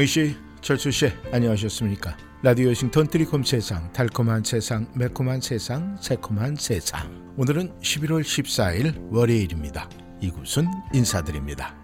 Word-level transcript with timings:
영씨, 0.00 0.34
철수씨, 0.62 1.12
안녕하셨습니까? 1.30 2.16
라디오 2.40 2.68
워싱턴 2.68 3.06
트리콤 3.06 3.42
세상, 3.42 3.92
달콤한 3.92 4.42
세상, 4.44 4.90
매콤한 4.94 5.42
세상, 5.42 5.94
새콤한 6.00 6.56
세상. 6.56 7.34
오늘은 7.36 7.78
11월 7.80 8.22
14일 8.22 9.12
월요일입니다. 9.12 9.90
이곳은 10.22 10.66
인사드립니다. 10.94 11.74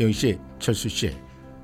영씨, 0.00 0.40
철수씨, 0.58 1.16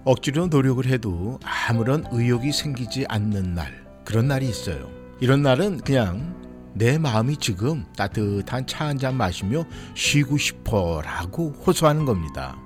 억지로 0.04 0.46
노력을 0.46 0.86
해도 0.86 1.40
아무런 1.42 2.04
의욕이 2.12 2.52
생기지 2.52 3.06
않는 3.08 3.54
날, 3.54 3.84
그런 4.04 4.28
날이 4.28 4.48
있어요. 4.48 4.88
이런 5.20 5.42
날은 5.42 5.78
그냥 5.78 6.47
내 6.74 6.98
마음이 6.98 7.36
지금 7.38 7.84
따뜻한 7.96 8.66
차 8.66 8.84
한 8.86 8.98
잔 8.98 9.16
마시며 9.16 9.64
쉬고 9.94 10.36
싶어 10.38 11.00
라고 11.04 11.50
호소하는 11.66 12.04
겁니다. 12.04 12.56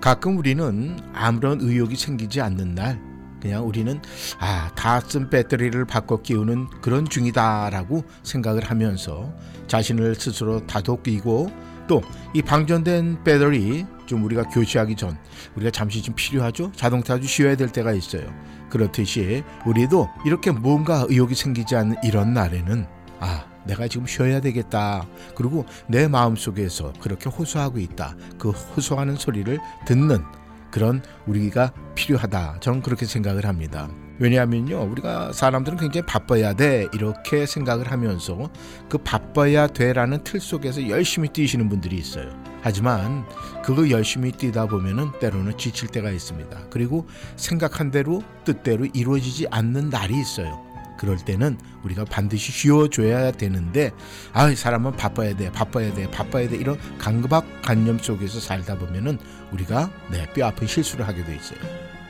가끔 0.00 0.38
우리는 0.38 0.98
아무런 1.12 1.60
의욕이 1.60 1.94
생기지 1.96 2.40
않는 2.40 2.74
날, 2.74 3.00
그냥 3.40 3.66
우리는 3.66 4.00
아, 4.38 4.70
다 4.74 5.00
쓴 5.00 5.30
배터리를 5.30 5.84
바꿔 5.84 6.20
끼우는 6.22 6.68
그런 6.82 7.08
중이다 7.08 7.70
라고 7.70 8.04
생각을 8.22 8.64
하면서 8.64 9.32
자신을 9.66 10.14
스스로 10.14 10.66
다독이고 10.66 11.50
또 11.88 12.02
이 12.34 12.42
방전된 12.42 13.24
배터리 13.24 13.84
좀 14.06 14.22
우리가 14.24 14.44
교체하기 14.44 14.94
전 14.96 15.18
우리가 15.56 15.70
잠시 15.72 16.00
좀 16.02 16.14
필요하죠. 16.14 16.70
자동차 16.76 17.16
좀 17.16 17.24
쉬어야 17.26 17.56
될 17.56 17.68
때가 17.68 17.92
있어요. 17.92 18.22
그렇듯이 18.70 19.42
우리도 19.66 20.08
이렇게 20.24 20.52
뭔가 20.52 21.04
의욕이 21.08 21.34
생기지 21.34 21.74
않는 21.74 21.96
이런 22.04 22.32
날에는 22.32 22.86
아 23.18 23.44
내가 23.70 23.86
지금 23.86 24.06
쉬어야 24.06 24.40
되겠다. 24.40 25.06
그리고 25.36 25.64
내 25.86 26.08
마음속에서 26.08 26.92
그렇게 27.00 27.30
호소하고 27.30 27.78
있다. 27.78 28.16
그 28.38 28.50
호소하는 28.50 29.16
소리를 29.16 29.58
듣는 29.86 30.24
그런 30.70 31.02
우리가 31.26 31.72
필요하다. 31.94 32.58
저는 32.60 32.82
그렇게 32.82 33.06
생각을 33.06 33.46
합니다. 33.46 33.88
왜냐하면요, 34.18 34.82
우리가 34.90 35.32
사람들은 35.32 35.78
굉장히 35.78 36.04
바빠야 36.04 36.52
돼. 36.52 36.86
이렇게 36.92 37.46
생각을 37.46 37.90
하면서 37.90 38.50
그 38.88 38.98
바빠야 38.98 39.66
돼라는 39.66 40.24
틀 40.24 40.40
속에서 40.40 40.88
열심히 40.88 41.28
뛰시는 41.28 41.68
분들이 41.68 41.96
있어요. 41.96 42.30
하지만 42.62 43.24
그거 43.64 43.88
열심히 43.88 44.30
뛰다 44.30 44.66
보면은 44.66 45.12
때로는 45.20 45.56
지칠 45.56 45.88
때가 45.88 46.10
있습니다. 46.10 46.68
그리고 46.70 47.06
생각한 47.36 47.90
대로 47.90 48.22
뜻대로 48.44 48.84
이루어지지 48.92 49.46
않는 49.50 49.88
날이 49.88 50.20
있어요. 50.20 50.69
그럴 51.00 51.16
때는 51.16 51.56
우리가 51.82 52.04
반드시 52.04 52.52
쉬어줘야 52.52 53.32
되는데 53.32 53.90
아 54.34 54.54
사람은 54.54 54.96
바빠야 54.96 55.34
돼 55.34 55.50
바빠야 55.50 55.94
돼 55.94 56.10
바빠야 56.10 56.46
돼 56.46 56.56
이런 56.56 56.78
강박 56.98 57.62
관념 57.62 57.98
속에서 57.98 58.38
살다 58.38 58.76
보면은 58.76 59.18
우리가 59.50 59.90
네, 60.10 60.30
뼈 60.34 60.48
아픈 60.48 60.66
실수를 60.66 61.08
하게 61.08 61.24
돼 61.24 61.34
있어요. 61.34 61.58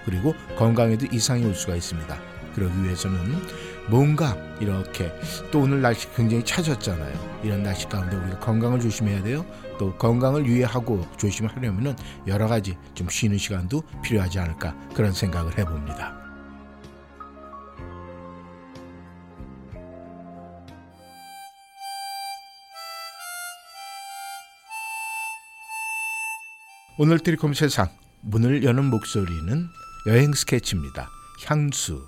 그리고 0.04 0.34
건강에도 0.58 1.06
이상이 1.06 1.44
올 1.44 1.54
수가 1.54 1.76
있습니다. 1.76 2.18
그러기 2.56 2.82
위해서는 2.82 3.40
뭔가 3.88 4.36
이렇게 4.58 5.12
또 5.52 5.60
오늘 5.60 5.80
날씨 5.80 6.12
굉장히 6.16 6.44
차졌잖아요. 6.44 7.42
이런 7.44 7.62
날씨 7.62 7.88
가운데 7.88 8.16
우리가 8.16 8.40
건강을 8.40 8.80
조심해야 8.80 9.22
돼요. 9.22 9.46
또 9.78 9.94
건강을 9.98 10.46
유의하고 10.46 11.06
조심하려면은 11.16 11.94
여러 12.26 12.48
가지 12.48 12.76
좀 12.94 13.08
쉬는 13.08 13.38
시간도 13.38 13.84
필요하지 14.02 14.40
않을까 14.40 14.74
그런 14.94 15.12
생각을 15.12 15.56
해봅니다. 15.56 16.19
오늘 27.02 27.18
트리콤 27.18 27.54
세상 27.54 27.88
문을 28.20 28.62
여는 28.62 28.84
목소리는 28.84 29.68
여행 30.06 30.34
스케치입니다. 30.34 31.08
향수 31.46 32.06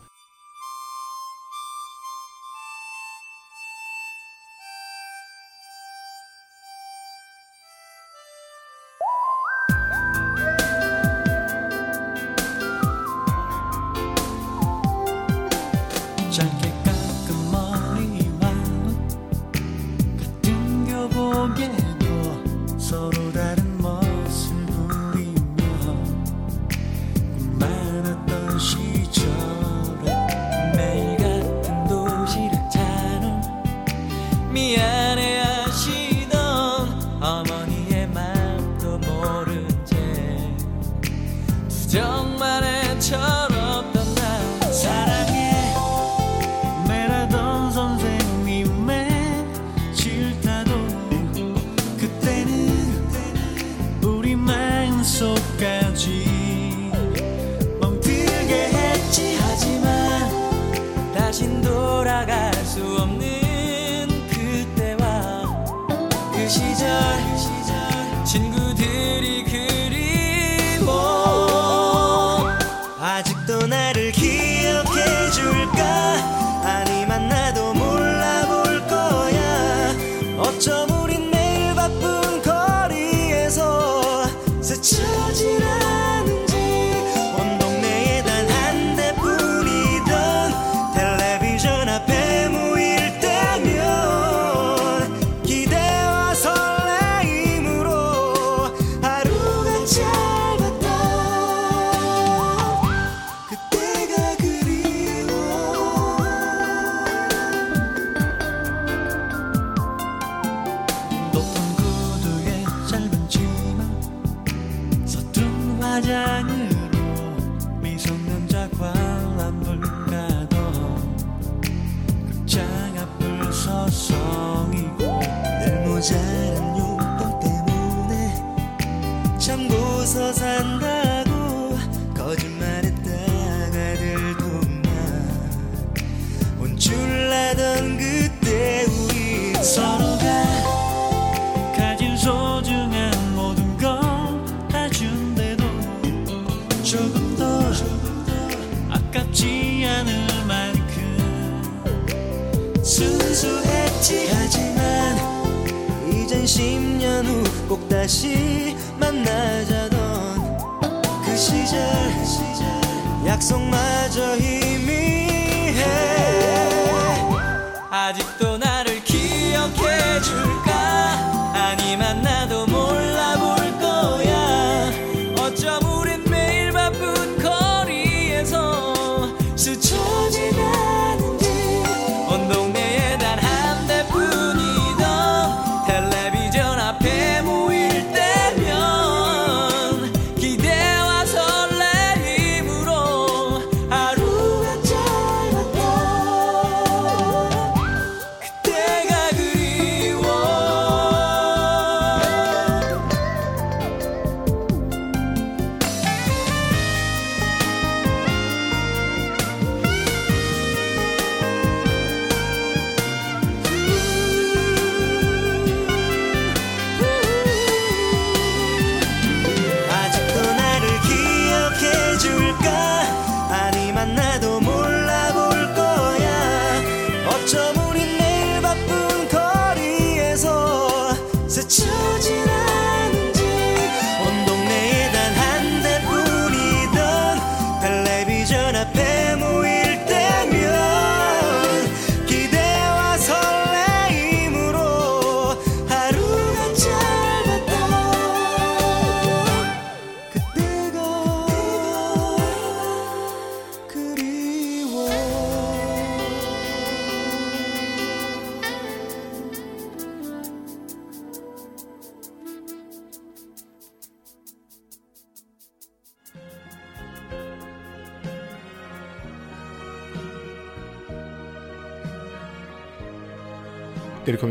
약속마저 163.42 164.36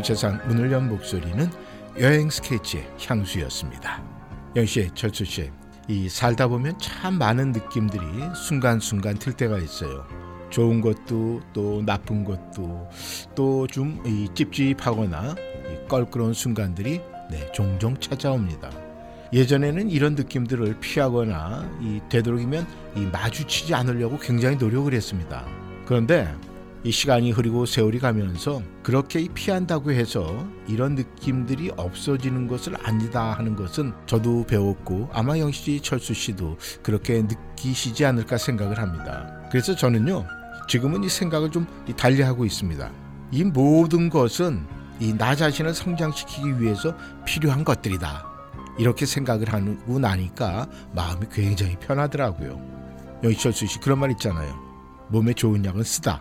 세상 0.02 0.40
문을 0.48 0.72
연 0.72 0.88
목소리는 0.88 1.50
여행 2.00 2.30
스케치의 2.30 2.88
향수였습니다. 3.06 4.02
영씨, 4.56 4.90
철수 4.94 5.24
씨, 5.24 5.50
이 5.88 6.08
살다 6.08 6.48
보면 6.48 6.78
참 6.78 7.14
많은 7.14 7.52
느낌들이 7.52 8.04
순간순간 8.34 9.18
들 9.18 9.32
때가 9.32 9.58
있어요. 9.58 10.06
좋은 10.50 10.80
것도 10.80 11.40
또 11.52 11.82
나쁜 11.84 12.24
것도 12.24 12.88
또좀이 13.34 14.28
찝찝하거나 14.34 15.34
이 15.34 15.88
껄끄러운 15.88 16.34
순간들이 16.34 17.00
네, 17.30 17.50
종종 17.52 17.96
찾아옵니다. 17.98 18.70
예전에는 19.32 19.88
이런 19.88 20.14
느낌들을 20.14 20.78
피하거나 20.80 21.78
이 21.80 22.00
되도록이면 22.10 22.66
이 22.96 23.00
마주치지 23.06 23.74
않으려고 23.74 24.18
굉장히 24.18 24.56
노력을 24.56 24.92
했습니다. 24.92 25.46
그런데 25.86 26.28
이 26.84 26.90
시간이 26.90 27.30
흐르고 27.30 27.66
세월이 27.66 28.00
가면서 28.00 28.60
그렇게 28.82 29.20
이 29.20 29.28
피한다고 29.28 29.92
해서 29.92 30.46
이런 30.66 30.96
느낌들이 30.96 31.70
없어지는 31.76 32.48
것을 32.48 32.74
아니다 32.84 33.34
하는 33.34 33.54
것은 33.54 33.92
저도 34.06 34.44
배웠고 34.46 35.08
아마 35.12 35.38
영씨 35.38 35.80
철수 35.80 36.12
씨도 36.12 36.58
그렇게 36.82 37.22
느끼시지 37.22 38.04
않을까 38.04 38.36
생각을 38.36 38.78
합니다. 38.78 39.32
그래서 39.50 39.76
저는요 39.76 40.26
지금은 40.68 41.04
이 41.04 41.08
생각을 41.08 41.50
좀이 41.52 41.94
달리하고 41.96 42.44
있습니다. 42.44 42.90
이 43.30 43.44
모든 43.44 44.10
것은 44.10 44.66
이 45.00 45.12
나 45.16 45.34
자신을 45.34 45.74
성장시키기 45.74 46.60
위해서 46.60 46.96
필요한 47.24 47.64
것들이다. 47.64 48.26
이렇게 48.78 49.04
생각을 49.06 49.52
하고 49.52 49.98
나니까 49.98 50.66
마음이 50.94 51.26
굉장히 51.30 51.76
편하더라고요. 51.76 52.60
영희철수 53.22 53.66
씨 53.66 53.78
그런 53.78 53.98
말 53.98 54.10
있잖아요. 54.12 54.54
몸에 55.08 55.32
좋은 55.32 55.64
약은 55.64 55.82
쓰다. 55.82 56.20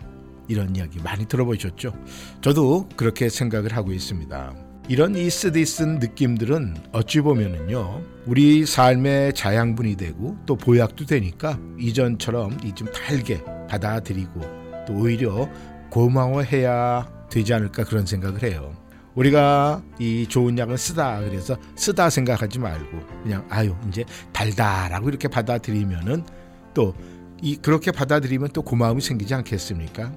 이런 0.51 0.75
이야기 0.75 1.00
많이 1.01 1.25
들어보셨죠? 1.25 1.94
저도 2.42 2.89
그렇게 2.98 3.30
생각을 3.30 3.75
하고 3.75 3.94
있습니다. 3.94 4.53
이런 4.89 5.15
이 5.15 5.30
쓰디 5.30 5.65
쓴 5.65 6.00
느낌들은 6.00 6.75
어찌 6.91 7.22
보면은요 7.22 8.01
우리 8.25 8.65
삶의 8.65 9.34
자양분이 9.34 9.96
되고 9.96 10.38
또 10.46 10.55
보약도 10.58 11.05
되니까 11.05 11.58
이전처럼 11.79 12.58
이좀 12.65 12.91
달게 12.91 13.41
받아들이고 13.70 14.41
또 14.88 14.93
오히려 14.93 15.50
고마워해야 15.89 17.10
되지 17.29 17.53
않을까 17.53 17.86
그런 17.86 18.05
생각을 18.05 18.43
해요. 18.43 18.75
우리가 19.15 19.81
이 20.00 20.25
좋은 20.27 20.58
약을 20.58 20.77
쓰다 20.77 21.20
그래서 21.22 21.58
쓰다 21.75 22.10
생각하지 22.10 22.60
말고 22.60 23.00
그냥 23.24 23.46
아유 23.50 23.75
이제 23.88 24.03
달다라고 24.34 25.10
이렇게 25.10 25.27
받아들이면은 25.27 26.25
또 26.74 26.93
이 27.41 27.55
그렇게 27.55 27.91
받아들이면 27.91 28.50
또 28.53 28.62
고마움이 28.62 29.01
생기지 29.01 29.34
않겠습니까? 29.34 30.12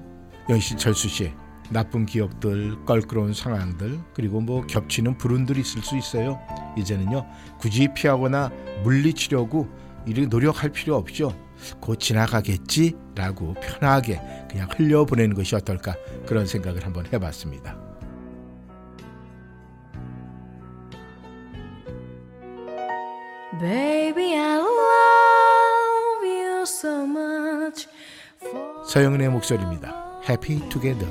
연씨 0.49 0.77
철수 0.77 1.09
씨 1.09 1.33
나쁜 1.69 2.05
기억들 2.05 2.85
껄끄러운 2.85 3.33
상황들 3.33 3.99
그리고 4.13 4.39
뭐 4.39 4.65
겹치는 4.67 5.17
불운들이 5.17 5.61
있을 5.61 5.81
수 5.81 5.97
있어요. 5.97 6.39
이제는요 6.77 7.25
굳이 7.59 7.87
피하거나 7.93 8.51
물리치려고 8.83 9.67
이렇게 10.05 10.27
노력할 10.27 10.69
필요 10.69 10.95
없죠. 10.95 11.33
곧 11.79 11.99
지나가겠지라고 11.99 13.55
편하게 13.55 14.21
그냥 14.49 14.67
흘려보내는 14.71 15.35
것이 15.35 15.55
어떨까 15.55 15.95
그런 16.27 16.45
생각을 16.45 16.85
한번 16.85 17.05
해봤습니다. 17.11 17.83
Baby, 23.59 24.35
I 24.35 24.57
love 24.57 26.27
you 26.27 26.61
so 26.63 27.05
much. 27.05 27.87
서영은의 28.85 29.29
목소리입니다. 29.29 30.04
Happy 30.25 30.59
Together. 30.71 31.07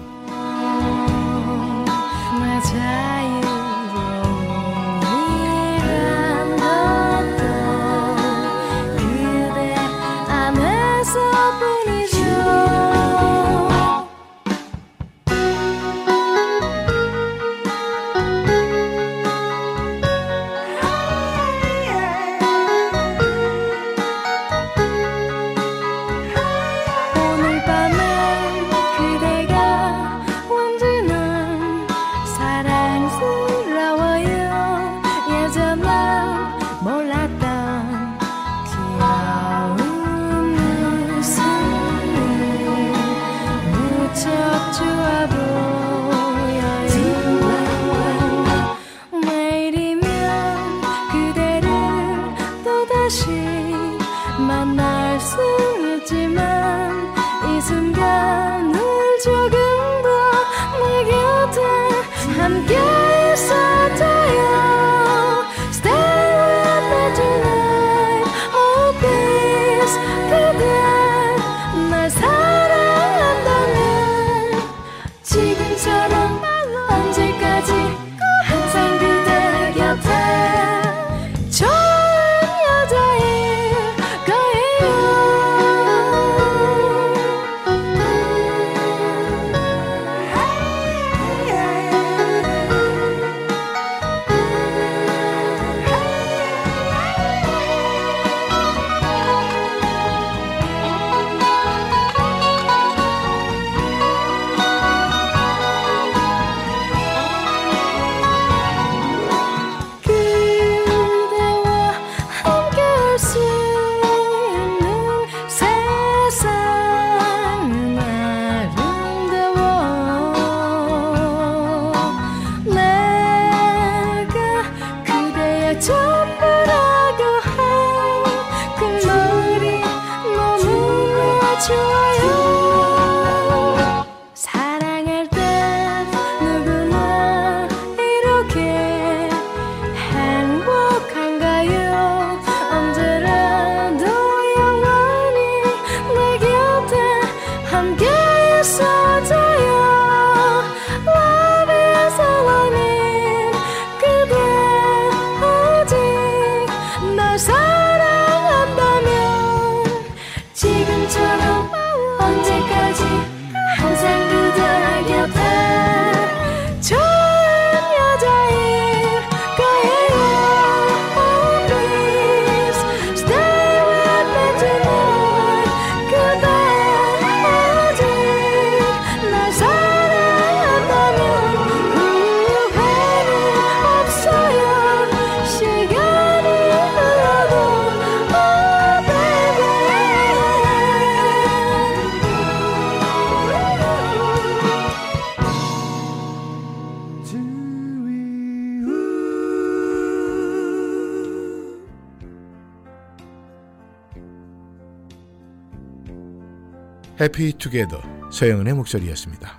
해피 207.25 207.55
투게더 207.57 208.03
서영은의 208.31 208.75
목소리였습니다. 208.75 209.59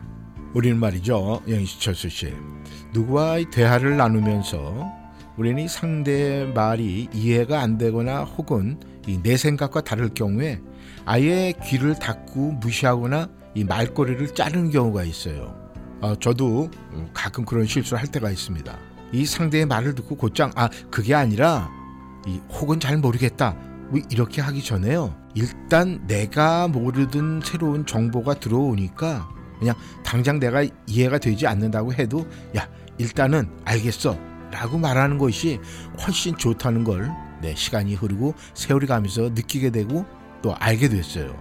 우리는 0.53 0.77
말이죠. 0.77 1.41
영희씨 1.47 1.79
철수 1.81 2.09
씨 2.09 2.31
누구와의 2.93 3.49
대화를 3.49 3.97
나누면서 3.97 4.87
우리는 5.35 5.63
이 5.63 5.67
상대의 5.67 6.53
말이 6.53 7.09
이해가 7.11 7.59
안 7.61 7.79
되거나 7.79 8.23
혹은 8.23 8.79
이내 9.07 9.35
생각과 9.35 9.81
다를 9.81 10.09
경우에 10.13 10.61
아예 11.05 11.53
귀를 11.63 11.95
닫고 11.95 12.51
무시하거나 12.51 13.29
이 13.55 13.63
말꼬리를 13.63 14.35
자르는 14.35 14.69
경우가 14.69 15.03
있어요. 15.03 15.55
어, 16.01 16.13
저도 16.19 16.69
가끔 17.15 17.45
그런 17.45 17.65
실수를 17.65 17.99
할 17.99 18.07
때가 18.09 18.29
있습니다. 18.29 18.77
이 19.11 19.25
상대의 19.25 19.65
말을 19.65 19.95
듣고 19.95 20.17
곧장 20.17 20.51
아 20.53 20.69
그게 20.91 21.15
아니라 21.15 21.71
이 22.27 22.39
혹은 22.51 22.79
잘 22.79 22.97
모르겠다 22.97 23.57
뭐 23.89 23.99
이렇게 24.09 24.41
하기 24.41 24.63
전에요. 24.63 25.15
일단 25.35 26.05
내가 26.07 26.67
모르던 26.67 27.41
새로운 27.43 27.85
정보가 27.85 28.35
들어오니까 28.35 29.29
그냥 29.59 29.75
당장 30.03 30.39
내가 30.39 30.65
이해가 30.87 31.17
되지 31.17 31.47
않는다고 31.47 31.93
해도 31.93 32.27
야 32.57 32.67
일단은 32.97 33.49
알겠어 33.65 34.17
라고 34.51 34.77
말하는 34.77 35.17
것이 35.17 35.59
훨씬 36.05 36.37
좋다는 36.37 36.83
걸 36.83 37.11
네, 37.41 37.53
시간이 37.55 37.95
흐르고 37.95 38.33
세월이 38.53 38.87
가면서 38.87 39.29
느끼게 39.29 39.69
되고 39.71 40.05
또 40.41 40.55
알게 40.55 40.89
됐어요. 40.89 41.35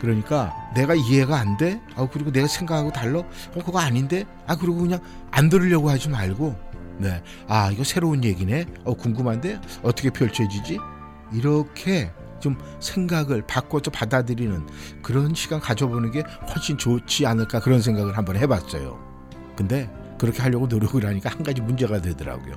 그러니까 0.00 0.54
내가 0.74 0.94
이해가 0.94 1.36
안 1.38 1.56
돼? 1.56 1.80
아 1.96 2.06
그리고 2.10 2.30
내가 2.30 2.46
생각하고 2.46 2.92
달라? 2.92 3.18
어 3.18 3.64
그거 3.64 3.80
아닌데? 3.80 4.24
아 4.46 4.56
그리고 4.56 4.76
그냥 4.76 5.00
안 5.30 5.48
들으려고 5.48 5.90
하지 5.90 6.08
말고 6.08 6.54
네. 6.98 7.22
아 7.48 7.70
이거 7.72 7.82
새로운 7.84 8.22
얘기네. 8.22 8.66
어 8.84 8.94
궁금한데 8.94 9.60
어떻게 9.82 10.10
펼쳐지지? 10.10 10.78
이렇게 11.32 12.12
좀 12.40 12.56
생각을 12.80 13.42
바꿔서 13.42 13.90
받아들이는 13.90 14.66
그런 15.02 15.34
시간 15.34 15.60
가져보는 15.60 16.10
게 16.12 16.22
훨씬 16.54 16.78
좋지 16.78 17.26
않을까 17.26 17.60
그런 17.60 17.80
생각을 17.80 18.16
한번 18.16 18.36
해봤어요. 18.36 18.98
근데 19.56 19.90
그렇게 20.18 20.42
하려고 20.42 20.66
노력을 20.66 21.04
하니까 21.04 21.30
한 21.30 21.42
가지 21.42 21.60
문제가 21.60 22.00
되더라고요. 22.00 22.54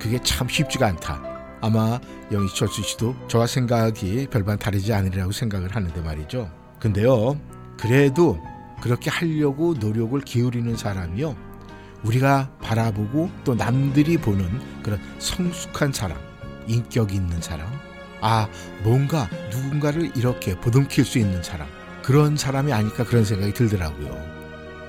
그게 0.00 0.18
참 0.22 0.48
쉽지가 0.48 0.86
않다. 0.88 1.22
아마 1.60 2.00
영희철수 2.32 2.82
씨도 2.82 3.14
저와 3.28 3.46
생각이 3.46 4.28
별반 4.30 4.58
다르지 4.58 4.92
않으리라고 4.92 5.30
생각을 5.30 5.74
하는데 5.74 6.00
말이죠. 6.00 6.50
근데요, 6.78 7.38
그래도 7.78 8.40
그렇게 8.80 9.10
하려고 9.10 9.74
노력을 9.74 10.18
기울이는 10.20 10.76
사람이요. 10.76 11.36
우리가 12.02 12.50
바라보고 12.62 13.30
또 13.44 13.54
남들이 13.54 14.16
보는 14.16 14.82
그런 14.82 14.98
성숙한 15.18 15.92
사람, 15.92 16.16
인격 16.66 17.12
있는 17.12 17.42
사람, 17.42 17.68
아, 18.20 18.48
뭔가 18.82 19.28
누군가를 19.50 20.12
이렇게 20.16 20.54
보듬킬 20.58 21.04
수 21.04 21.18
있는 21.18 21.42
사람, 21.42 21.68
그런 22.02 22.36
사람이 22.36 22.72
아닐까 22.72 23.04
그런 23.04 23.24
생각이 23.24 23.52
들더라고요. 23.54 24.40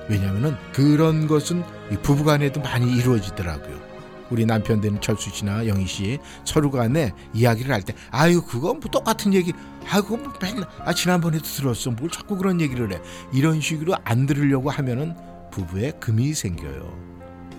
왜냐하면 0.08 0.58
그런 0.72 1.26
것은 1.26 1.62
이 1.90 1.96
부부 1.96 2.24
간에도 2.24 2.60
많이 2.60 2.92
이루어지더라고요. 2.96 3.92
우리 4.30 4.46
남편 4.46 4.80
되는 4.80 4.98
철수 5.00 5.28
씨나 5.30 5.66
영희 5.66 5.86
씨 5.86 6.18
서로 6.44 6.70
간에 6.70 7.12
이야기를 7.34 7.70
할 7.72 7.82
때 7.82 7.94
아유 8.10 8.40
그건 8.42 8.80
뭐 8.80 8.90
똑같은 8.90 9.34
얘기. 9.34 9.52
아 9.90 10.00
그건 10.00 10.22
뭐 10.22 10.32
맨날 10.40 10.66
아 10.80 10.92
지난번에도 10.94 11.44
들었어. 11.44 11.90
뭘 11.90 12.10
자꾸 12.10 12.36
그런 12.36 12.60
얘기를 12.60 12.90
해. 12.92 13.00
이런 13.32 13.60
식으로 13.60 13.94
안 14.04 14.26
들으려고 14.26 14.70
하면은 14.70 15.14
부부에 15.50 15.92
금이 16.00 16.32
생겨요. 16.34 16.96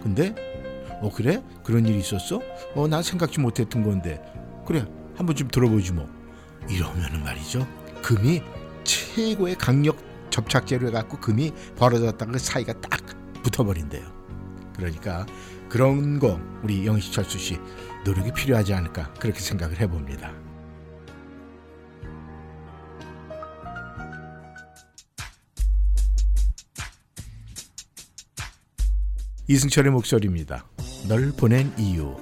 근데 0.02 0.34
어 1.02 1.12
그래? 1.14 1.44
그런 1.64 1.86
일이 1.86 2.00
있었어? 2.00 2.42
어 2.76 2.88
나 2.88 3.02
생각지 3.04 3.40
못했던 3.40 3.84
건데. 3.84 4.20
그래 4.66 4.86
한번 5.16 5.36
좀 5.36 5.48
들어보지 5.48 5.94
뭐 5.94 6.10
이러면은 6.70 7.24
말이죠 7.24 7.68
금이 8.02 8.42
최고의 8.84 9.56
강력 9.56 9.98
접착제로 10.30 10.88
해갖고 10.88 11.20
금이 11.20 11.52
벌어졌다가 11.76 12.32
그 12.32 12.40
사이가 12.40 12.82
딱 12.82 13.02
붙어버린대요 13.44 14.04
그러니까 14.76 15.26
그런 15.70 16.20
거 16.20 16.40
우리 16.62 16.86
영희 16.86 17.02
철수 17.12 17.38
씨 17.40 17.58
노력이 18.06 18.32
필요하지 18.32 18.74
않을까 18.74 19.12
그렇게 19.14 19.40
생각을 19.40 19.80
해봅니다. 19.80 20.32
이승철의 29.48 29.92
목소리입니다. 29.92 30.66
널 31.08 31.32
보낸 31.32 31.74
이유. 31.78 32.16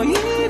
웃음 0.00 0.49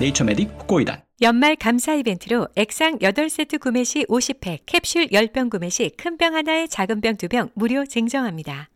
네이처메딕 0.00 0.60
훅고이단 0.60 1.02
연말 1.22 1.56
감사 1.56 1.94
이벤트로 1.94 2.48
액상 2.56 2.98
8세트 2.98 3.60
구매 3.60 3.84
시 3.84 4.04
50팩, 4.06 4.60
캡슐 4.66 5.08
10병 5.08 5.50
구매 5.50 5.68
시 5.70 5.90
큰 5.96 6.16
병 6.18 6.34
하나에 6.34 6.66
작은 6.66 7.00
병 7.00 7.14
2병 7.14 7.50
무료 7.54 7.84
증정합니다. 7.86 8.68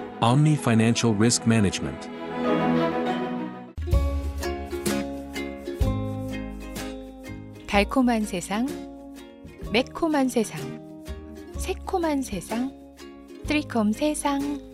Omni 0.23 0.55
Financial 0.55 1.11
Risk 1.15 1.47
Management. 1.47 2.07
달콤한 7.65 8.25
세상, 8.25 8.67
매콤한 9.71 10.29
세상, 10.29 10.61
새콤한 11.57 12.21
세상, 12.21 12.71
트리콤 13.47 13.93
세상. 13.93 14.70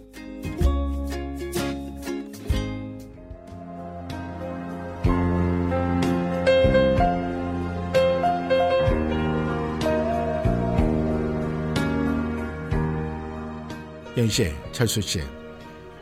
영 14.17 14.27
씨, 14.27 14.51
철수 14.71 14.99
씨, 14.99 15.21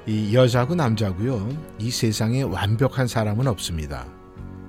이 0.06 0.34
여자고 0.34 0.74
남자고요. 0.74 1.50
이 1.80 1.92
세상에 1.92 2.44
완벽한 2.44 3.08
사람은 3.08 3.46
없습니다. 3.46 4.06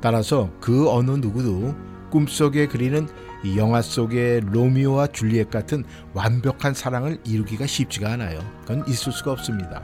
따라서 0.01 0.51
그 0.61 0.91
어느 0.91 1.13
누구도 1.13 1.73
꿈속에 2.11 2.67
그리는 2.67 3.09
이 3.45 3.57
영화 3.57 3.83
속의 3.83 4.41
로미오와 4.47 5.09
줄리엣 5.09 5.49
같은 5.53 5.85
완벽한 6.13 6.75
사랑을 6.75 7.19
이루기가 7.23 7.69
쉽지가 7.69 8.15
않아요. 8.15 8.41
그건 8.63 8.83
있을 8.89 9.13
수가 9.13 9.31
없습니다. 9.31 9.81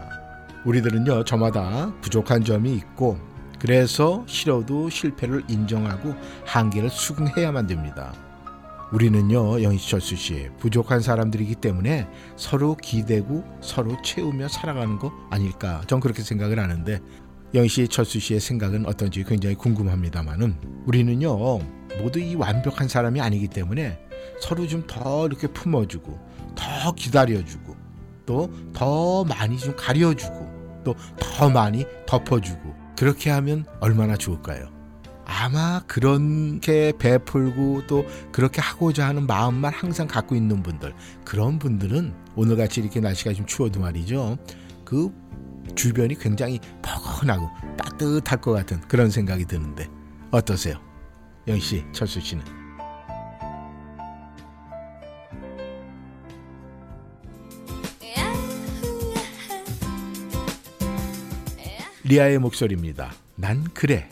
우리들은요, 0.65 1.23
저마다 1.23 1.95
부족한 2.01 2.43
점이 2.43 2.75
있고, 2.75 3.17
그래서 3.61 4.25
싫어도 4.27 4.91
실패를 4.91 5.45
인정하고 5.47 6.17
한계를 6.47 6.91
수긍해야만 6.91 7.69
됩니다. 7.69 8.13
우리는요, 8.93 9.63
영희철수 9.63 10.17
씨, 10.17 10.49
부족한 10.59 11.01
사람들이기 11.01 11.57
때문에 11.57 12.07
서로 12.37 12.75
기대고 12.77 13.43
서로 13.61 13.97
채우며 14.03 14.49
살아가는 14.49 14.99
거 14.99 15.13
아닐까? 15.31 15.83
전 15.87 15.99
그렇게 16.01 16.23
생각을 16.23 16.59
하는데, 16.59 17.01
영희 17.55 17.69
씨, 17.69 17.89
철수 17.89 18.19
씨의 18.21 18.41
생각은 18.41 18.87
어떤지 18.87 19.25
굉장히 19.25 19.55
궁금합니다만은, 19.57 20.57
우리는요, 20.87 21.59
모두 22.01 22.19
이 22.19 22.35
완벽한 22.35 22.89
사람이 22.89 23.21
아니기 23.21 23.49
때문에 23.49 23.99
서로 24.41 24.67
좀 24.67 24.87
더 24.87 25.27
이렇게 25.27 25.47
품어주고, 25.47 26.19
더 26.55 26.93
기다려주고, 26.95 27.77
또 28.27 28.51
더 28.73 29.25
많이 29.25 29.59
좀 29.59 29.75
가려주고, 29.77 30.83
또 30.85 30.95
더 31.19 31.49
많이 31.51 31.85
덮어주고, 32.07 32.75
그렇게 32.99 33.31
하면 33.31 33.65
얼마나 33.81 34.17
좋을까요? 34.17 34.72
아마 35.33 35.83
그렇게 35.87 36.93
베풀고 36.99 37.87
또 37.87 38.07
그렇게 38.31 38.61
하고자 38.61 39.09
하는 39.09 39.27
마음만 39.27 39.73
항상 39.73 40.07
갖고 40.07 40.35
있는 40.35 40.63
분들 40.63 40.95
그런 41.25 41.59
분들은 41.59 42.15
오늘같이 42.37 42.81
이렇게 42.81 43.01
날씨가 43.01 43.33
좀 43.33 43.47
추워도 43.47 43.81
말이죠 43.81 44.37
그 44.85 45.11
주변이 45.75 46.19
굉장히 46.19 46.61
포근하고 46.83 47.49
따뜻할 47.77 48.41
것 48.41 48.53
같은 48.53 48.81
그런 48.83 49.11
생각이 49.11 49.47
드는데 49.47 49.89
어떠세요? 50.31 50.77
영씨 51.49 51.85
철수 51.93 52.21
씨는 52.21 52.45
리아의 62.05 62.39
목소리입니다. 62.39 63.13
난 63.37 63.65
그래. 63.73 64.09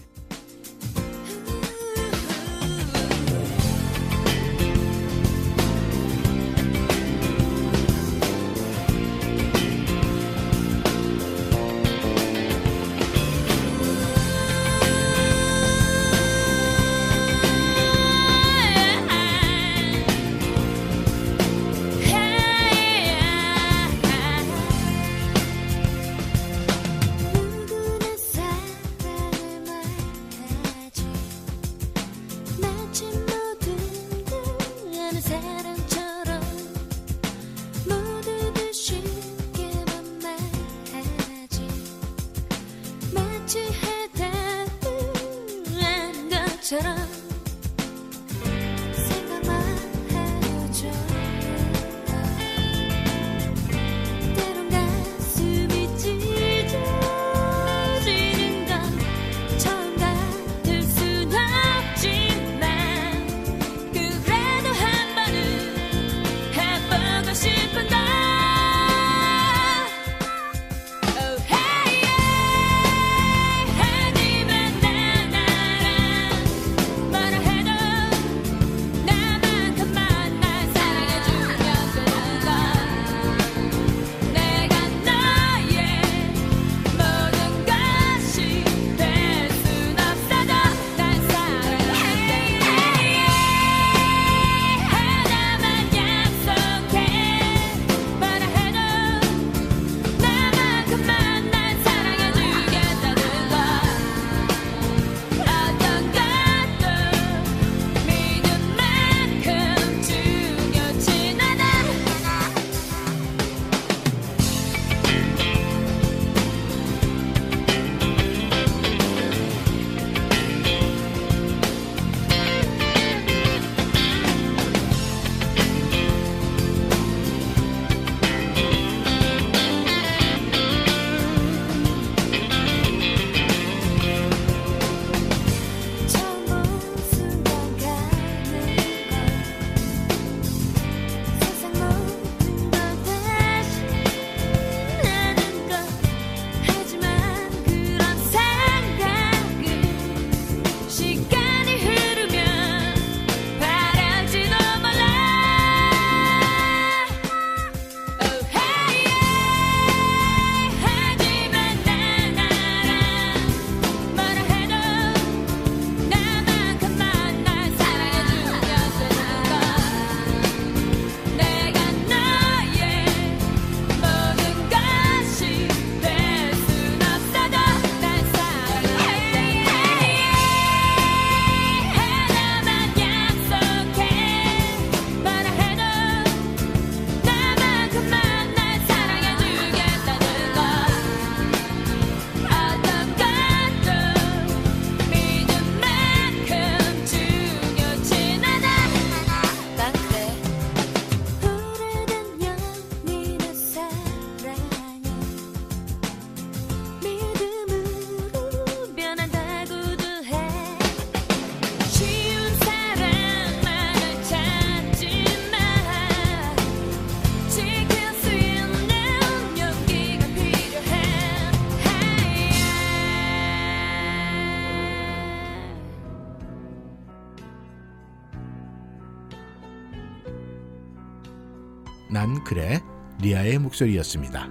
그래 233.30 233.42
리아의 233.42 233.58
목소리였습니다. 233.58 234.48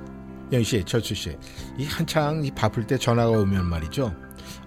영 0.51 0.63
씨, 0.63 0.83
철수 0.83 1.13
씨, 1.13 1.37
이 1.77 1.85
한창 1.85 2.43
이 2.43 2.51
바쁠 2.51 2.87
때 2.87 2.97
전화가 2.97 3.29
오면 3.29 3.65
말이죠. 3.65 4.15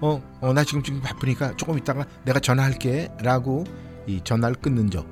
어, 0.00 0.22
어, 0.40 0.52
나 0.52 0.62
지금 0.64 0.82
지금 0.82 1.00
바쁘니까 1.00 1.56
조금 1.56 1.78
있다가 1.78 2.06
내가 2.24 2.38
전화할게.라고 2.38 3.64
이 4.06 4.20
전화를 4.22 4.56
끊는 4.56 4.90
적 4.90 5.06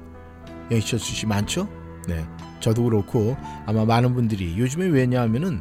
영 0.71 0.81
씨, 0.81 0.91
철수 0.91 1.13
씨 1.13 1.27
많죠? 1.27 1.69
네, 2.07 2.25
저도 2.61 2.85
그렇고 2.85 3.37
아마 3.67 3.85
많은 3.85 4.15
분들이 4.15 4.57
요즘에 4.59 4.87
왜냐하면은 4.87 5.61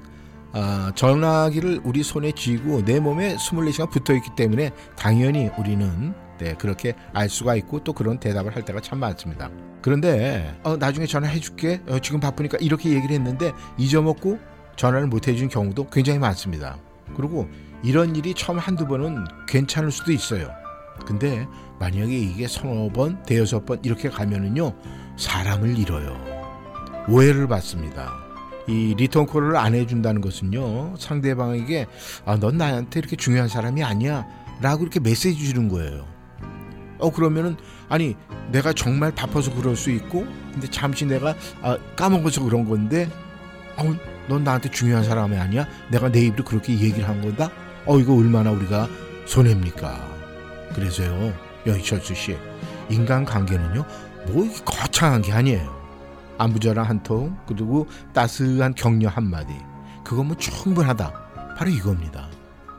아, 0.52 0.92
전화기를 0.96 1.82
우리 1.84 2.02
손에 2.02 2.32
쥐고 2.32 2.84
내 2.86 3.00
몸에 3.00 3.36
24시간 3.36 3.90
붙어 3.90 4.14
있기 4.16 4.32
때문에 4.36 4.72
당연히 4.96 5.50
우리는 5.60 6.14
네, 6.40 6.56
그렇게 6.56 6.94
알 7.14 7.30
수가 7.30 7.56
있고 7.56 7.84
또 7.84 7.94
그런 7.94 8.20
대답을 8.20 8.56
할 8.56 8.66
때가 8.66 8.80
참 8.80 9.00
많습니다. 9.00 9.50
그런데 9.82 10.56
어, 10.64 10.78
나중에 10.78 11.06
전화해 11.06 11.40
줄게. 11.40 11.82
어, 11.88 12.00
지금 12.00 12.20
바쁘니까 12.20 12.58
이렇게 12.60 12.90
얘기를 12.90 13.16
했는데 13.16 13.54
잊어먹고 13.78 14.40
전화를 14.76 15.08
못 15.08 15.28
해준 15.28 15.50
경우도 15.50 15.90
굉장히 15.90 16.20
많습니다. 16.20 16.78
그리고 17.16 17.48
이런 17.84 18.16
일이 18.16 18.34
처음 18.34 18.58
한두 18.58 18.86
번은 18.88 19.26
괜찮을 19.48 19.92
수도 19.92 20.12
있어요. 20.12 20.50
근데 21.06 21.48
만약에 21.80 22.14
이게 22.18 22.48
서너 22.48 22.90
번, 22.90 23.24
대여섯 23.24 23.66
번 23.66 23.80
이렇게 23.84 24.10
가면은요, 24.10 24.74
사람을 25.18 25.78
잃어요. 25.78 26.18
오해를 27.08 27.48
받습니다. 27.48 28.14
이 28.68 28.94
return 28.96 29.26
call을 29.26 29.56
안 29.56 29.74
해준다는 29.74 30.22
것은요, 30.22 30.96
상대방에게, 30.98 31.88
아, 32.26 32.38
넌 32.38 32.58
나한테 32.58 33.00
이렇게 33.00 33.16
중요한 33.16 33.48
사람이 33.48 33.84
아니야. 33.84 34.28
라고 34.62 34.84
이렇게 34.84 35.00
메시지 35.00 35.48
주는 35.48 35.70
거예요. 35.70 36.06
어, 37.00 37.12
그러면은, 37.12 37.56
아니, 37.90 38.16
내가 38.52 38.72
정말 38.74 39.12
바빠서 39.14 39.54
그럴 39.54 39.76
수 39.76 39.90
있고, 39.90 40.26
근데 40.54 40.70
잠시 40.70 41.06
내가 41.06 41.36
아, 41.62 41.78
까먹어서 41.96 42.44
그런 42.44 42.68
건데, 42.68 43.10
어, 43.78 43.96
넌 44.28 44.44
나한테 44.44 44.70
중요한 44.70 45.04
사람이 45.04 45.36
아니야? 45.38 45.68
내가 45.90 46.12
내 46.12 46.22
입으로 46.22 46.44
그렇게 46.44 46.74
얘기를 46.74 47.08
한 47.08 47.22
거다? 47.22 47.50
어, 47.86 47.98
이거 47.98 48.16
얼마나 48.16 48.52
우리가 48.52 48.88
손해입니까? 49.26 50.08
그래서요, 50.76 51.34
여희철수 51.66 52.14
씨, 52.14 52.38
인간 52.90 53.26
관계는요, 53.26 53.84
뭐 54.28 54.48
거창한 54.64 55.22
게 55.24 55.32
아니에요. 55.32 55.80
안부전화 56.38 56.84
한 56.84 57.02
통, 57.04 57.36
그리고 57.48 57.88
따스한 58.14 58.76
격려 58.76 59.10
한마디. 59.10 59.54
그거 60.04 60.24
뭐 60.24 60.38
충분하다. 60.38 61.12
바로 61.58 61.70
이겁니다. 61.70 62.30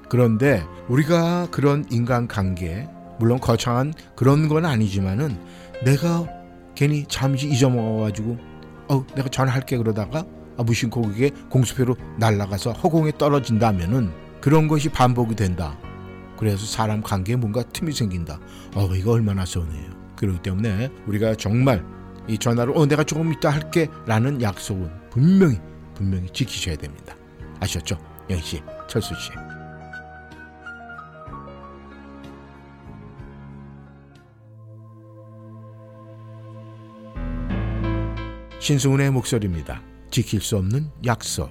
그런데 0.08 0.64
우리가 0.88 1.48
그런 1.50 1.84
인간 1.90 2.26
관계, 2.26 2.88
물론 3.20 3.38
거창한 3.38 3.94
그런 4.16 4.48
건 4.48 4.64
아니지만은 4.64 5.38
내가 5.84 6.26
괜히 6.74 7.04
잠시 7.06 7.48
잊어먹어가지고, 7.48 8.38
어, 8.88 9.06
내가 9.14 9.28
전화할게 9.28 9.76
그러다가 9.76 10.24
아, 10.56 10.62
무심코 10.62 11.02
그게 11.02 11.30
공수표로 11.48 11.96
날아가서 12.18 12.72
허공에 12.72 13.12
떨어진다면은 13.16 14.10
그런 14.40 14.66
것이 14.66 14.88
반복이 14.88 15.36
된다. 15.36 15.78
그래서 16.36 16.66
사람 16.66 17.02
관계에 17.02 17.36
뭔가 17.36 17.62
틈이 17.62 17.92
생긴다. 17.92 18.40
어, 18.74 18.88
이거 18.94 19.12
얼마나 19.12 19.44
서운해요. 19.44 19.90
그렇기 20.16 20.42
때문에 20.42 20.90
우리가 21.06 21.34
정말 21.34 21.84
이 22.26 22.36
전화로 22.36 22.74
어, 22.74 22.86
내가 22.86 23.04
조금 23.04 23.32
이따 23.32 23.50
할게 23.50 23.88
라는 24.06 24.40
약속은 24.40 24.90
분명히 25.10 25.58
분명히 25.94 26.28
지키셔야 26.30 26.76
됩니다. 26.76 27.14
아셨죠? 27.60 27.98
영희 28.30 28.42
씨, 28.42 28.62
철수 28.88 29.14
씨. 29.14 29.30
신승훈의 38.60 39.10
목소리입니다. 39.10 39.82
지킬 40.10 40.42
수 40.42 40.56
없는 40.58 40.90
약속. 41.06 41.50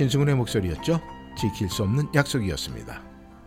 신승훈의 0.00 0.34
목소리였죠. 0.36 0.98
지킬 1.36 1.68
수 1.68 1.82
없는 1.82 2.08
약속이었습니다. 2.14 3.02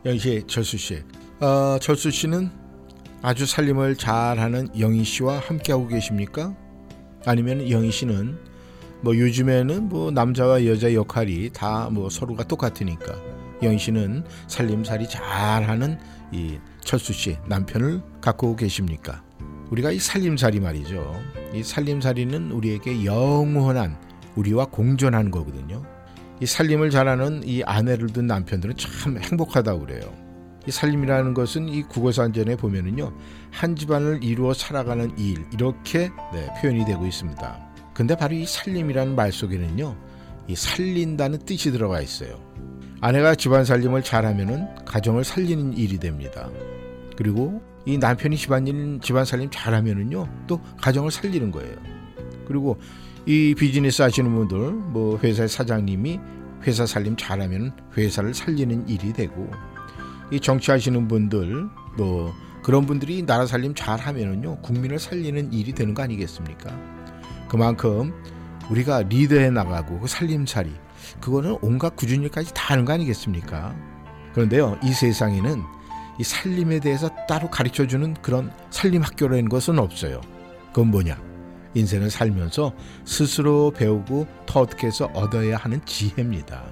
영희 0.06 0.44
철수 0.46 0.78
씨, 0.78 1.02
어, 1.39 1.80
철수 1.82 2.12
씨는 2.12 2.52
아주 3.24 3.48
살림을 3.48 3.96
잘하는 3.96 4.68
영희 4.80 5.04
씨와 5.04 5.39
함께하고 5.39 5.88
계십니까? 5.88 6.56
아니면 7.26 7.68
영희 7.72 7.89
씨는 7.89 8.38
뭐 9.02 9.18
요즘에는 9.18 9.89
뭐 9.89 10.12
남자와 10.12 10.68
여자 10.68 10.94
역할이 10.94 11.50
다 11.54 11.89
뭐 11.92 12.12
서로가 12.12 12.44
똑같으니까 12.44 13.16
영희 13.63 13.80
씨는 13.80 14.24
살림살이 14.48 15.10
잘하는 15.10 15.98
이 16.32 16.60
철수 16.82 17.13
씨 17.13 17.38
남편을 17.48 18.04
갖고 18.22 18.56
계십니까? 18.56 19.24
우리가 19.72 19.89
이 19.89 19.98
살림살이 19.98 20.60
말이죠. 20.60 21.20
이 21.56 21.63
살림살이는 21.63 22.52
우리에게 22.52 23.06
영원한 23.06 23.98
우리와 24.36 24.66
공존하는 24.66 25.32
거거든요. 25.32 25.84
이 26.43 26.45
살림을 26.45 26.89
잘하는 26.89 27.43
이 27.45 27.63
아내를 27.63 28.10
둔 28.10 28.27
남편들은 28.27 28.75
참 28.75 29.17
행복하다고 29.17 29.86
그래요. 29.86 30.13
이 30.67 30.71
살림이라는 30.71 31.34
것은 31.34 31.69
이 31.69 31.84
국어산전에 31.84 32.58
보면은요 32.58 33.13
한 33.49 33.77
집안을 33.77 34.25
이루어 34.25 34.53
살아가는 34.53 35.17
일 35.17 35.45
이렇게 35.53 36.12
네, 36.34 36.49
표현이 36.60 36.84
되고 36.84 37.06
있습니다. 37.06 37.60
근데 37.93 38.17
바로 38.17 38.36
이 38.36 38.45
살림이라는 38.45 39.15
말 39.15 39.32
속에는요 39.32 39.95
이 40.49 40.56
살린다는 40.58 41.45
뜻이 41.45 41.71
들어가 41.71 42.01
있어요. 42.01 42.38
아내가 42.99 43.36
집안 43.36 43.63
살림을 43.63 44.03
잘하면은 44.03 44.84
가정을 44.84 45.23
살리는 45.23 45.77
일이 45.77 45.97
됩니다. 45.97 46.49
그리고 47.15 47.62
이 47.86 47.97
남편이 47.97 48.36
집안일 48.36 48.99
집안 49.01 49.23
살림 49.23 49.49
잘하면은요 49.49 50.27
또 50.47 50.60
가정을 50.82 51.10
살리는 51.10 51.51
거예요. 51.51 51.77
그리고 52.45 52.77
이 53.25 53.55
비즈니스 53.57 54.01
하시는 54.01 54.33
분들 54.33 54.71
뭐 54.71 55.17
회사 55.23 55.47
사장님이 55.47 56.19
회사 56.63 56.86
살림 56.86 57.15
잘하면 57.15 57.71
회사를 57.95 58.33
살리는 58.33 58.89
일이 58.89 59.13
되고 59.13 59.49
이 60.29 60.39
정치하시는 60.39 61.07
분들 61.07 61.69
뭐 61.97 62.33
그런 62.62 62.86
분들이 62.86 63.25
나라 63.25 63.45
살림 63.45 63.73
잘하면은요 63.73 64.62
국민을 64.62 64.99
살리는 64.99 65.53
일이 65.53 65.73
되는 65.73 65.93
거 65.93 66.03
아니겠습니까? 66.03 66.77
그만큼 67.47 68.13
우리가 68.69 69.03
리더해 69.03 69.51
나가고 69.51 69.99
그 69.99 70.07
살림살이 70.07 70.71
그거는 71.21 71.57
온갖 71.62 71.95
구준일까지 71.95 72.53
다 72.53 72.73
하는 72.73 72.83
거 72.83 72.93
아니겠습니까? 72.93 73.73
그런데요 74.33 74.77
이 74.83 74.91
세상에는 74.91 75.62
이 76.19 76.23
살림에 76.23 76.79
대해서 76.79 77.09
따로 77.27 77.49
가르쳐 77.49 77.88
주는 77.88 78.13
그런 78.15 78.51
살림 78.69 79.01
학교라는 79.01 79.49
것은 79.49 79.79
없어요. 79.79 80.21
그건 80.67 80.91
뭐냐? 80.91 81.33
인생을 81.73 82.09
살면서 82.09 82.73
스스로 83.05 83.71
배우고 83.71 84.27
터득해서 84.45 85.05
얻어야 85.13 85.57
하는 85.57 85.83
지혜입니다. 85.86 86.63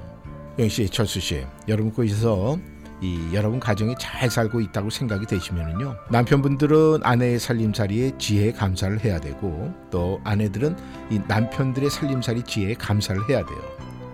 영씨, 0.60 0.90
철수 0.90 1.20
씨, 1.20 1.46
여러분 1.68 1.94
거기서 1.94 2.60
이 3.02 3.20
여러분 3.34 3.60
가정이 3.60 3.96
잘 4.00 4.30
살고 4.30 4.62
있다고 4.62 4.92
생각이 4.92 5.26
되시면은요 5.26 5.96
남편분들은 6.12 7.00
아내의 7.02 7.40
살림살이에 7.40 8.18
지혜에 8.20 8.52
감사를 8.52 9.04
해야 9.04 9.20
되고 9.20 9.74
또 9.90 10.22
아내들은 10.24 10.76
이 11.10 11.20
남편들의 11.28 11.90
살림살이 11.90 12.44
지혜에 12.44 12.76
감사를 12.76 13.28
해야 13.28 13.44
돼요. 13.44 13.60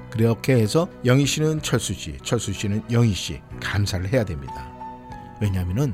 그렇게 0.09 0.53
해서 0.53 0.87
영희 1.03 1.25
씨는 1.25 1.61
철수 1.61 1.93
씨, 1.93 2.17
철수 2.23 2.53
씨는 2.53 2.83
영희 2.89 3.11
씨 3.13 3.41
감사를 3.61 4.07
해야 4.07 4.23
됩니다. 4.23 4.71
왜냐하면은 5.41 5.93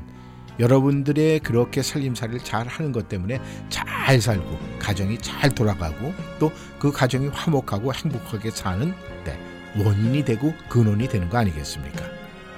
여러분들의 0.58 1.40
그렇게 1.40 1.82
살림살이를 1.82 2.40
잘 2.40 2.66
하는 2.66 2.92
것 2.92 3.08
때문에 3.08 3.40
잘 3.68 4.20
살고 4.20 4.58
가정이 4.78 5.18
잘 5.18 5.50
돌아가고 5.50 6.12
또 6.38 6.50
그 6.78 6.92
가정이 6.92 7.28
화목하고 7.28 7.94
행복하게 7.94 8.50
사는 8.50 8.92
네, 9.24 9.38
원인이 9.82 10.22
되고 10.26 10.52
근원이 10.68 11.08
되는 11.08 11.30
거 11.30 11.38
아니겠습니까? 11.38 12.04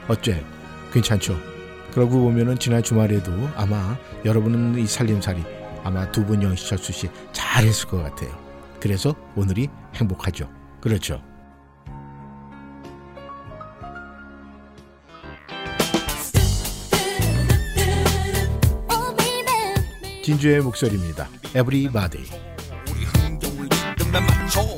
어째 0.09 0.43
괜찮죠? 0.93 1.39
그러고 1.93 2.19
보면은 2.23 2.59
지난 2.59 2.83
주말에도 2.83 3.31
아마 3.55 3.97
여러분은 4.25 4.79
이 4.81 4.87
살림살이 4.89 5.45
아마 5.85 6.11
두 6.11 6.27
분 6.27 6.43
영시 6.43 6.69
철수 6.69 6.91
씨 6.93 7.09
잘했을 7.33 7.87
것 7.89 8.03
같아요. 8.03 8.31
그래서 8.81 9.15
오늘이 9.37 9.69
행복하죠. 9.95 10.51
그렇죠. 10.81 11.23
진주의 20.27 20.61
목소리입니다. 20.61 21.29
학교 24.13 24.76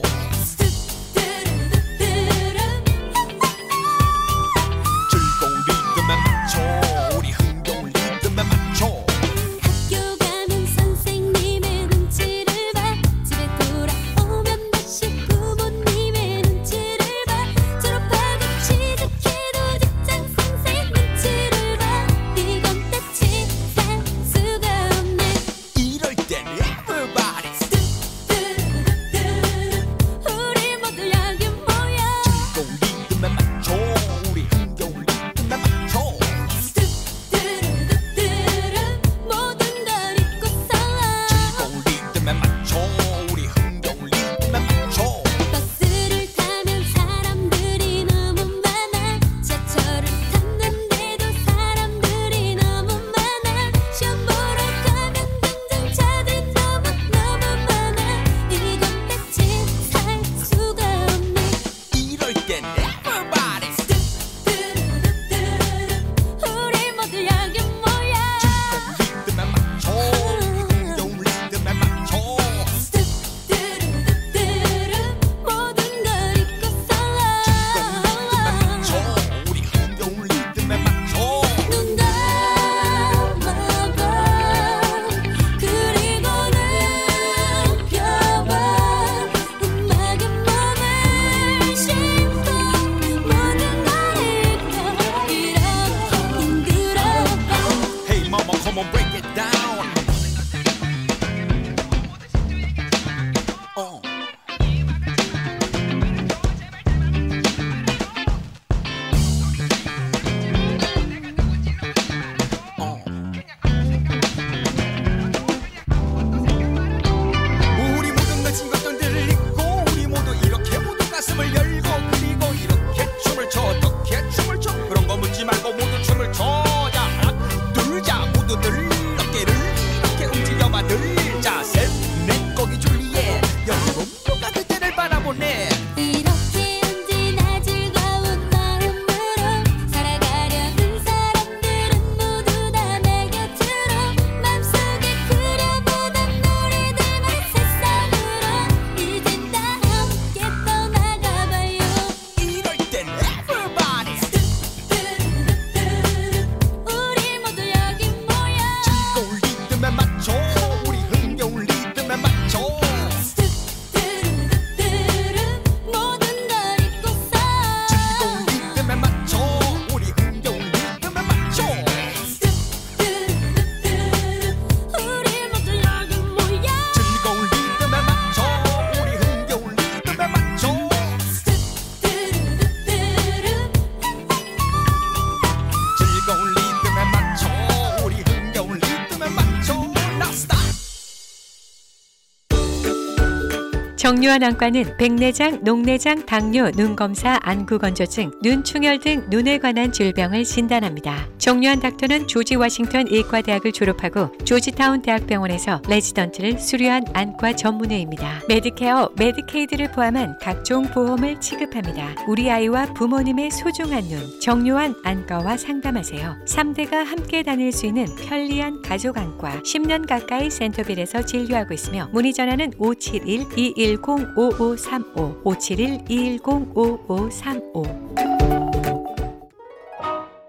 정유한 194.19 194.43
안과는 194.43 194.97
백내장, 194.97 195.63
녹내장, 195.63 196.27
당뇨, 196.27 196.73
눈검사, 196.73 197.39
안구건조증, 197.41 198.33
눈충혈 198.43 198.99
등 198.99 199.25
눈에 199.31 199.59
관한 199.59 199.93
질병을 199.93 200.43
진단합니다. 200.43 201.29
정유한 201.39 201.81
닥터는 201.81 202.27
조지 202.27 202.57
워싱턴 202.57 203.07
의과대학을 203.09 203.73
졸업하고 203.73 204.37
조지타운 204.45 205.01
대학병원에서 205.03 205.83
레지던트를 205.89 206.59
수료한 206.59 207.05
안과 207.15 207.55
전문의입니다. 207.55 208.43
메디케어, 208.49 209.11
메디케이드를 209.17 209.93
포함한 209.93 210.39
각종 210.41 210.83
보험을 210.83 211.41
취급합니다. 211.41 212.17
우리 212.27 212.51
아이와 212.51 212.93
부모님의 212.95 213.51
소중한 213.51 214.03
눈, 214.05 214.41
정유한 214.41 214.95
안과와 215.05 215.57
상담하세요. 215.57 216.37
3대가 216.47 217.05
함께 217.05 217.43
다닐 217.43 217.73
수 217.73 217.87
있는 217.87 218.05
편리한 218.17 218.83
가족 218.83 219.17
안과 219.17 219.63
10년 219.63 220.07
가까이 220.09 220.51
센터빌에서 220.51 221.23
진료하고 221.23 221.73
있으며 221.73 222.11
문의 222.13 222.35
전화는 222.35 222.73
571-210-5535 222.73 225.45
571-210-5535 225.45 228.28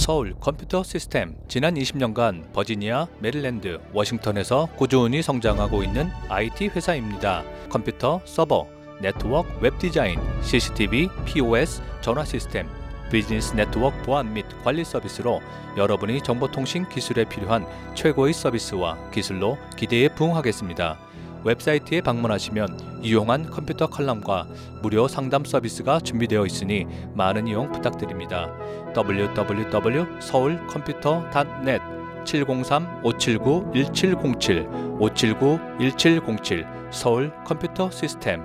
서울 0.00 0.34
컴퓨터 0.40 0.82
시스템 0.82 1.36
지난 1.46 1.74
20년간 1.74 2.54
버지니아, 2.54 3.06
메릴랜드, 3.18 3.78
워싱턴에서 3.92 4.70
꾸준히 4.76 5.20
성장하고 5.20 5.82
있는 5.82 6.08
IT 6.30 6.68
회사입니다. 6.68 7.44
컴퓨터, 7.68 8.22
서버, 8.24 8.66
네트워크, 9.02 9.52
웹 9.60 9.78
디자인, 9.78 10.18
CCTV, 10.40 11.10
POS, 11.26 11.82
전화 12.00 12.24
시스템, 12.24 12.66
비즈니스 13.12 13.54
네트워크 13.54 14.00
보안 14.00 14.32
및 14.32 14.46
관리 14.64 14.84
서비스로 14.86 15.42
여러분이 15.76 16.22
정보통신 16.22 16.88
기술에 16.88 17.26
필요한 17.26 17.66
최고의 17.94 18.32
서비스와 18.32 19.10
기술로 19.10 19.58
기대에 19.76 20.08
부응하겠습니다. 20.08 21.09
웹사이트에 21.44 22.00
방문하시면 22.02 23.04
유용한 23.04 23.48
컴퓨터 23.50 23.86
칼럼과 23.86 24.46
무료 24.82 25.06
상담 25.08 25.44
서비스가 25.44 26.00
준비되어 26.00 26.44
있으니 26.46 26.86
많은 27.14 27.46
이용 27.46 27.70
부탁드립니다. 27.72 28.50
www.seoulcomputer.net 28.94 31.82
703-579-1707 32.24 34.98
579-1707 34.98 36.66
서울 36.90 37.32
컴퓨터 37.44 37.90
시스템 37.90 38.42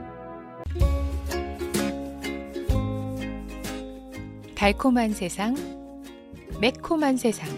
달콤한 4.55 5.13
세상, 5.13 5.55
매콤한 6.61 7.17
세상, 7.17 7.49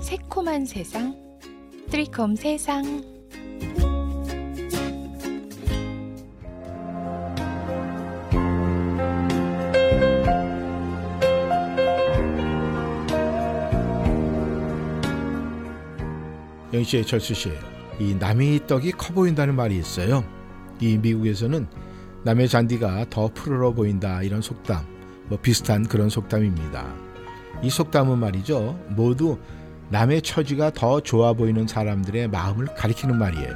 새콤한 0.00 0.66
세상, 0.66 1.14
트리콤 1.88 2.34
세상. 2.34 3.19
영씨의 16.72 17.04
철수 17.04 17.34
씨, 17.34 17.52
이 17.98 18.14
남의 18.14 18.66
떡이 18.66 18.92
커 18.92 19.12
보인다는 19.12 19.54
말이 19.56 19.76
있어요. 19.76 20.24
이 20.80 20.96
미국에서는 20.98 21.66
남의 22.24 22.48
잔디가 22.48 23.06
더 23.10 23.28
푸르러 23.28 23.72
보인다 23.72 24.22
이런 24.22 24.40
속담, 24.40 24.84
뭐 25.28 25.38
비슷한 25.38 25.86
그런 25.86 26.08
속담입니다. 26.08 26.94
이 27.62 27.70
속담은 27.70 28.18
말이죠. 28.18 28.78
모두 28.90 29.38
남의 29.90 30.22
처지가 30.22 30.70
더 30.70 31.00
좋아 31.00 31.32
보이는 31.32 31.66
사람들의 31.66 32.28
마음을 32.28 32.66
가리키는 32.76 33.18
말이에요. 33.18 33.54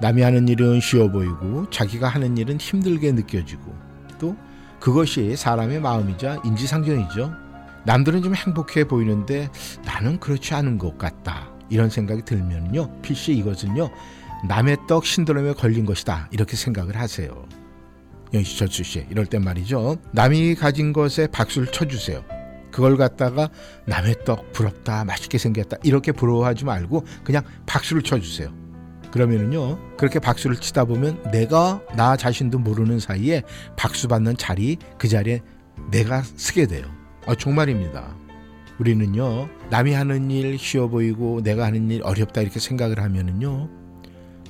남이 0.00 0.22
하는 0.22 0.48
일은 0.48 0.80
쉬워 0.80 1.08
보이고 1.10 1.68
자기가 1.70 2.08
하는 2.08 2.36
일은 2.36 2.58
힘들게 2.58 3.12
느껴지고 3.12 3.74
또 4.18 4.36
그것이 4.80 5.36
사람의 5.36 5.80
마음이자 5.80 6.42
인지상정이죠. 6.44 7.32
남들은 7.84 8.22
좀 8.22 8.34
행복해 8.34 8.84
보이는데 8.84 9.50
나는 9.84 10.18
그렇지 10.18 10.54
않은 10.54 10.78
것 10.78 10.98
같다. 10.98 11.53
이런 11.74 11.90
생각이 11.90 12.22
들면요. 12.22 13.00
필시 13.02 13.32
이것은요. 13.32 13.90
남의 14.46 14.76
떡 14.86 15.04
신드롬에 15.04 15.54
걸린 15.54 15.84
것이다. 15.84 16.28
이렇게 16.30 16.56
생각을 16.56 16.96
하세요. 16.96 17.48
영시 18.32 18.56
철수 18.56 18.84
씨 18.84 19.04
이럴 19.10 19.26
땐 19.26 19.42
말이죠. 19.42 19.96
남이 20.12 20.54
가진 20.54 20.92
것에 20.92 21.26
박수를 21.26 21.66
쳐주세요. 21.72 22.24
그걸 22.70 22.96
갖다가 22.96 23.50
남의 23.86 24.24
떡 24.24 24.52
부럽다 24.52 25.04
맛있게 25.04 25.38
생겼다 25.38 25.78
이렇게 25.82 26.12
부러워하지 26.12 26.64
말고 26.64 27.04
그냥 27.24 27.42
박수를 27.66 28.02
쳐주세요. 28.02 28.52
그러면은요 29.10 29.96
그렇게 29.96 30.20
박수를 30.20 30.56
치다 30.56 30.84
보면 30.84 31.22
내가 31.32 31.80
나 31.96 32.16
자신도 32.16 32.60
모르는 32.60 33.00
사이에 33.00 33.42
박수 33.76 34.06
받는 34.06 34.36
자리 34.36 34.76
그 34.96 35.08
자리에 35.08 35.40
내가 35.90 36.22
쓰게 36.22 36.66
돼요. 36.66 36.84
아, 37.26 37.34
정말입니다. 37.34 38.23
우리는요 38.78 39.48
남이 39.70 39.92
하는 39.92 40.30
일 40.30 40.58
쉬워 40.58 40.88
보이고 40.88 41.42
내가 41.42 41.66
하는 41.66 41.90
일 41.90 42.02
어렵다 42.02 42.40
이렇게 42.40 42.60
생각을 42.60 43.00
하면은요 43.00 43.68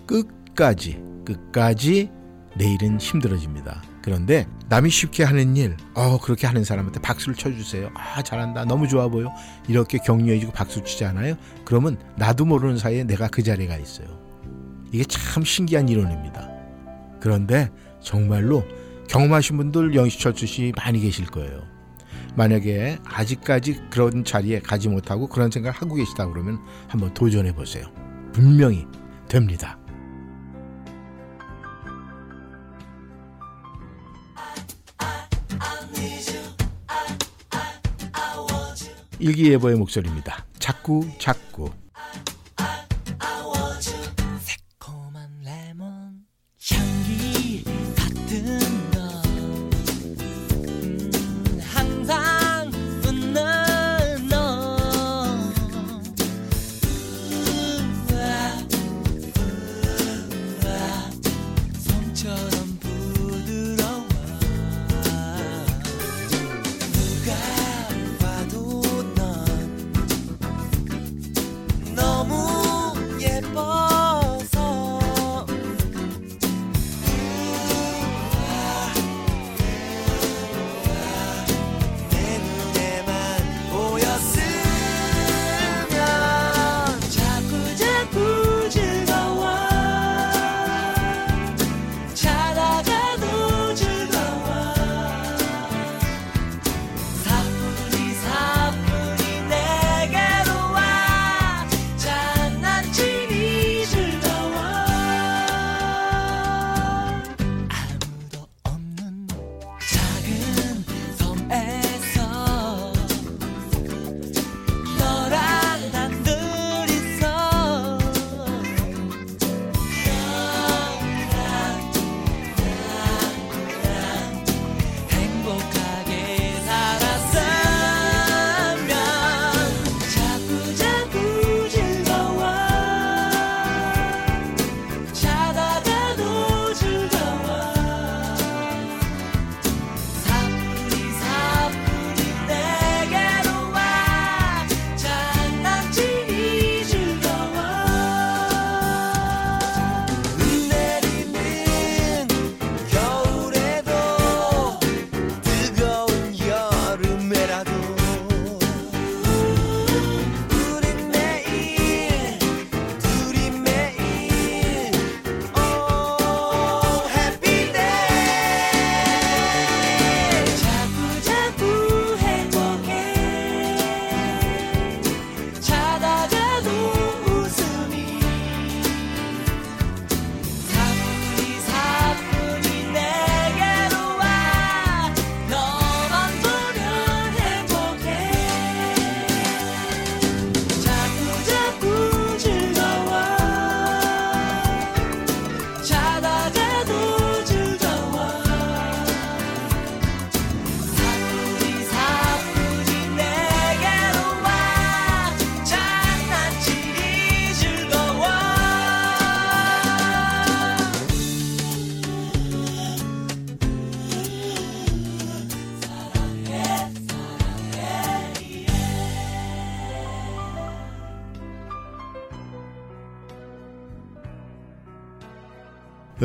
끝까지 0.06 1.02
끝까지 1.24 2.10
내일은 2.56 3.00
힘들어집니다. 3.00 3.82
그런데 4.02 4.46
남이 4.68 4.90
쉽게 4.90 5.24
하는 5.24 5.56
일, 5.56 5.76
어 5.94 6.18
그렇게 6.18 6.46
하는 6.46 6.62
사람한테 6.62 7.00
박수를 7.00 7.34
쳐주세요. 7.34 7.90
아 7.94 8.22
잘한다, 8.22 8.64
너무 8.64 8.86
좋아 8.86 9.08
보여. 9.08 9.32
이렇게 9.66 9.98
격려해주고 9.98 10.52
박수 10.52 10.84
치잖아요. 10.84 11.36
그러면 11.64 11.98
나도 12.16 12.44
모르는 12.44 12.78
사이에 12.78 13.04
내가 13.04 13.28
그 13.28 13.42
자리에 13.42 13.66
가 13.66 13.76
있어요. 13.76 14.06
이게 14.92 15.04
참 15.04 15.42
신기한 15.42 15.88
이론입니다. 15.88 16.48
그런데 17.18 17.70
정말로 18.00 18.64
경험하신 19.08 19.56
분들 19.56 19.94
영시철수 19.94 20.46
씨 20.46 20.72
많이 20.76 21.00
계실 21.00 21.26
거예요. 21.26 21.62
만약에 22.36 22.98
아직까지 23.04 23.88
그런 23.90 24.24
자리에 24.24 24.60
가지 24.60 24.88
못하고 24.88 25.28
그런 25.28 25.50
생각을 25.50 25.76
하고 25.76 25.94
계시다 25.94 26.26
그러면 26.26 26.58
한번 26.88 27.14
도전해 27.14 27.54
보세요. 27.54 27.86
분명히 28.32 28.86
됩니다. 29.28 29.78
일기예보의 39.20 39.76
목소리입니다. 39.76 40.44
자꾸 40.58 41.06
자꾸 41.18 41.70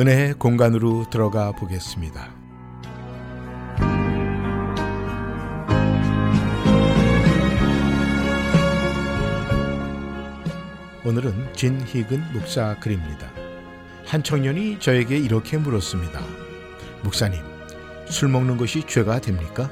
은혜의 0.00 0.32
공간으로 0.38 1.04
들어가 1.10 1.52
보겠습니다. 1.52 2.30
오늘은 11.04 11.52
진희근 11.52 12.32
목사 12.32 12.78
글입니다. 12.80 13.30
한 14.06 14.22
청년이 14.22 14.80
저에게 14.80 15.18
이렇게 15.18 15.58
물었습니다. 15.58 16.18
목사님, 17.02 17.42
술 18.08 18.28
먹는 18.28 18.56
것이 18.56 18.86
죄가 18.86 19.20
됩니까? 19.20 19.70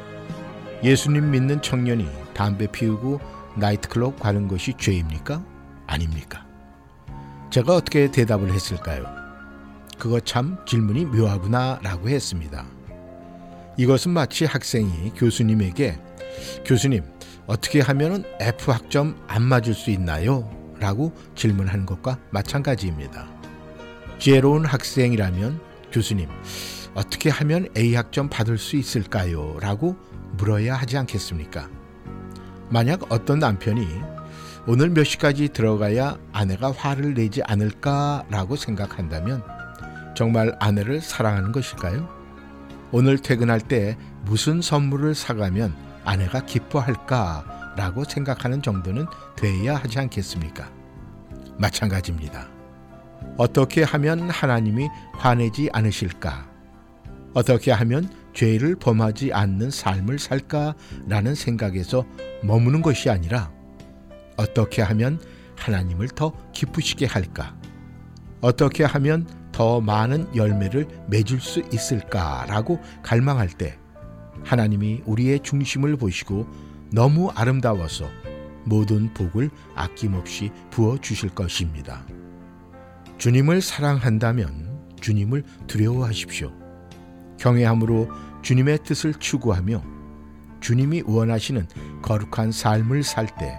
예수님 0.85 1.31
믿는 1.31 1.63
청년이 1.63 2.07
담배 2.35 2.67
피우고 2.67 3.19
나이트클럽 3.57 4.21
가는 4.21 4.47
것이 4.47 4.75
죄입니까? 4.77 5.43
아닙니까? 5.87 6.47
제가 7.49 7.77
어떻게 7.77 8.11
대답을 8.11 8.53
했을까요? 8.53 9.28
그거 9.99 10.21
참 10.21 10.59
질문이 10.65 11.07
묘하구나 11.07 11.81
라고 11.83 12.09
했습니다. 12.09 12.65
이것은 13.77 14.13
마치 14.13 14.45
학생이 14.45 15.13
교수님에게 15.17 15.99
교수님, 16.65 17.05
어떻게 17.47 17.81
하면 17.81 18.25
F 18.41 18.71
학점 18.71 19.17
안 19.27 19.43
맞을 19.43 19.75
수 19.75 19.91
있나요? 19.91 20.51
라고 20.79 21.13
질문하는 21.35 21.87
것과 21.87 22.19
마찬가지입니다. 22.31 23.29
지혜로운 24.19 24.65
학생이라면 24.65 25.61
교수님, 25.93 26.29
어떻게 26.95 27.31
하면 27.31 27.69
A 27.77 27.95
학점 27.95 28.29
받을 28.29 28.59
수 28.59 28.77
있을까요? 28.77 29.59
라고 29.61 29.97
물어야 30.37 30.75
하지 30.77 30.97
않겠습니까? 30.97 31.69
만약 32.71 33.11
어떤 33.11 33.39
남편이 33.39 33.87
오늘 34.67 34.91
몇 34.91 35.05
시까지 35.05 35.49
들어가야 35.49 36.19
아내가 36.33 36.71
화를 36.71 37.15
내지 37.15 37.43
않을까라고 37.43 38.57
생각한다면 38.57 39.58
정말 40.19 40.57
아내를 40.59 41.01
사랑하는 41.01 41.53
것일까요? 41.53 42.09
오늘 42.91 43.19
퇴근할 43.19 43.61
때 43.61 43.97
무슨 44.25 44.61
선물을 44.61 45.15
사가면 45.15 45.73
아내가 46.05 46.45
기뻐할까 46.45 47.75
라고 47.77 48.03
생각하는 48.03 48.61
정도는 48.61 49.07
돼야 49.37 49.77
하지 49.77 50.01
않겠습니까? 50.01 50.73
마찬가지입니다. 51.57 52.49
어떻게 53.37 53.85
하면 53.85 54.29
하나님이 54.29 54.89
화내지 55.13 55.71
않으실까? 55.73 56.51
어떻게 57.35 57.71
하면 57.71 58.11
죄를 58.35 58.75
범하지 58.75 59.33
않는 59.33 59.71
삶을 59.71 60.19
살까라는 60.19 61.37
생각에서 61.37 62.05
머무는 62.43 62.83
것이 62.83 63.09
아니라 63.09 63.53
어떻게 64.37 64.83
하면 64.83 65.21
하나님을 65.55 66.09
더 66.09 66.33
기쁘시게 66.51 67.07
할까? 67.07 67.57
어떻게 68.41 68.83
하면 68.83 69.38
더 69.59 69.81
많은 69.81 70.37
열매를 70.37 70.87
맺을 71.09 71.41
수 71.41 71.65
있을까라고 71.73 72.81
갈망할 73.03 73.49
때 73.49 73.77
하나님이 74.45 75.03
우리의 75.05 75.41
중심을 75.41 75.97
보시고 75.97 76.47
너무 76.93 77.31
아름다워서 77.31 78.09
모든 78.65 79.13
복을 79.15 79.51
아낌없이 79.75 80.53
부어 80.71 80.99
주실 80.99 81.31
것입니다. 81.31 82.07
주님을 83.17 83.61
사랑한다면 83.61 84.95
주님을 85.01 85.43
두려워하십시오. 85.67 86.53
경외함으로 87.39 88.09
주님의 88.43 88.85
뜻을 88.85 89.15
추구하며 89.15 89.83
주님이 90.61 91.03
원하시는 91.05 91.67
거룩한 92.03 92.53
삶을 92.53 93.03
살 93.03 93.27
때 93.27 93.59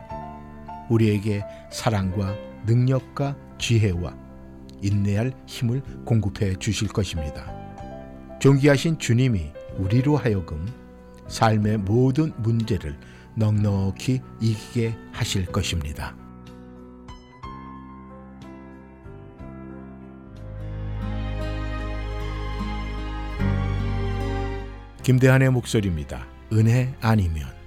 우리에게 0.89 1.43
사랑과 1.69 2.37
능력과 2.65 3.35
지혜와 3.57 4.28
인내할 4.81 5.33
힘을 5.45 5.81
공급해 6.05 6.55
주실 6.55 6.87
것입니다. 6.87 7.51
존귀하신 8.39 8.99
주님이 8.99 9.51
우리로 9.77 10.17
하여금 10.17 10.65
삶의 11.27 11.79
모든 11.79 12.33
문제를 12.37 12.97
넉넉히 13.35 14.21
이기게 14.41 14.95
하실 15.11 15.45
것입니다. 15.45 16.15
김대한의 25.03 25.49
목소리입니다. 25.49 26.27
은혜 26.53 26.93
아니면 27.01 27.58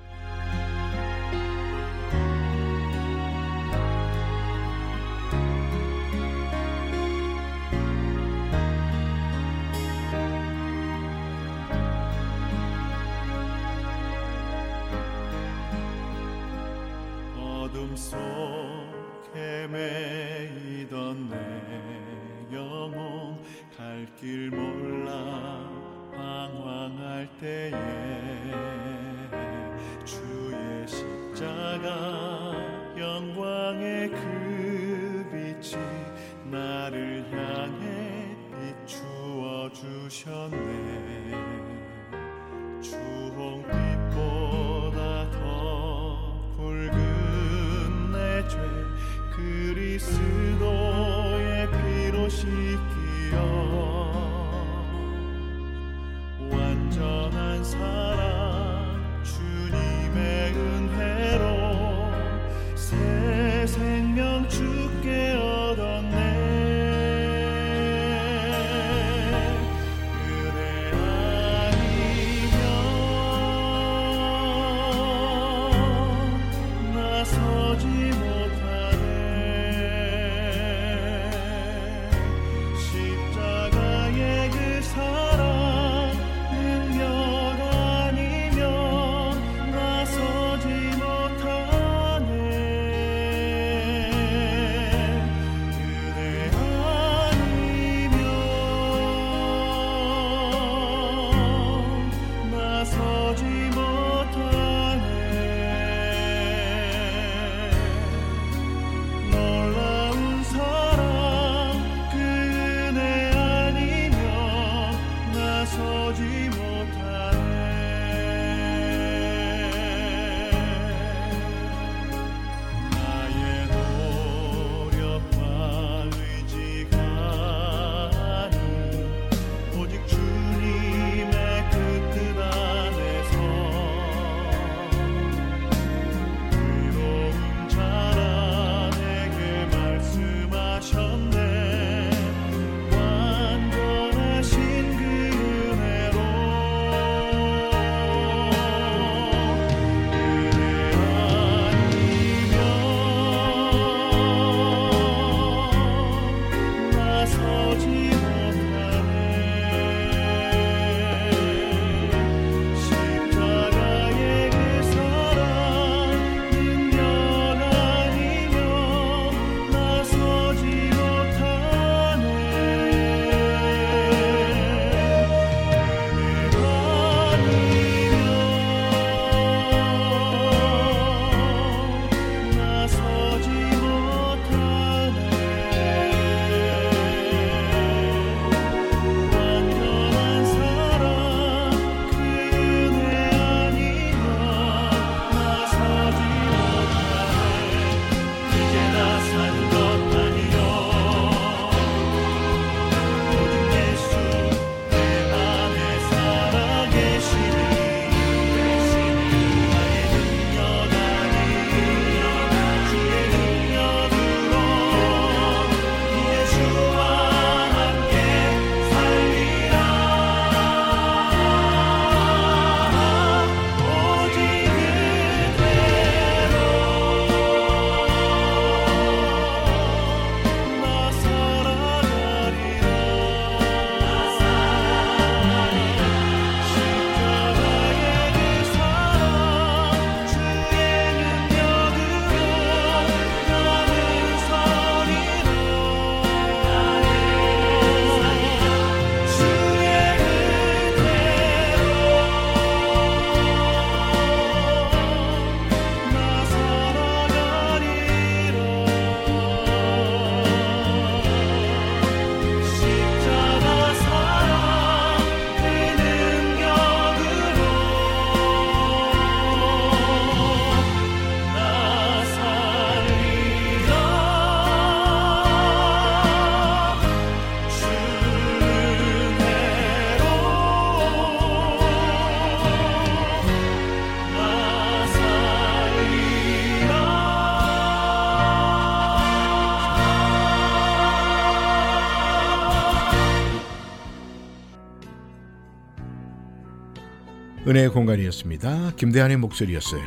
은혜의 297.65 297.91
공간이었습니다. 297.91 298.93
김대한의 298.97 299.37
목소리였어요. 299.37 300.03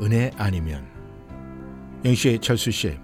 은혜 0.00 0.30
아니면 0.36 0.86
영씨, 2.04 2.38
철수 2.40 2.70
씨, 2.70 2.96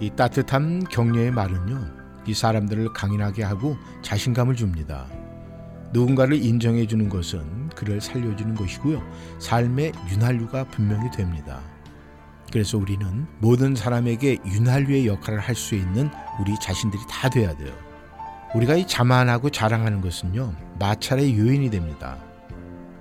이 0.00 0.10
따뜻한 0.10 0.84
격려의 0.90 1.30
말은요, 1.30 1.86
이 2.26 2.34
사람들을 2.34 2.92
강인하게 2.92 3.44
하고 3.44 3.76
자신감을 4.02 4.56
줍니다. 4.56 5.06
누군가를 5.92 6.42
인정해 6.42 6.84
주는 6.86 7.08
것은 7.08 7.68
그를 7.76 8.00
살려주는 8.00 8.56
것이고요, 8.56 9.00
삶의 9.38 9.92
윤활유가 10.10 10.64
분명히 10.64 11.08
됩니다. 11.12 11.60
그래서 12.52 12.76
우리는 12.76 13.26
모든 13.38 13.76
사람에게 13.76 14.38
윤활유의 14.44 15.06
역할을 15.06 15.38
할 15.38 15.54
수 15.54 15.76
있는 15.76 16.10
우리 16.40 16.58
자신들이 16.60 17.00
다 17.08 17.30
돼야 17.30 17.56
돼요. 17.56 17.72
우리가 18.54 18.74
이 18.74 18.86
자만하고 18.86 19.50
자랑하는 19.50 20.00
것은요, 20.00 20.54
마찰의 20.80 21.38
요인이 21.38 21.70
됩니다. 21.70 22.18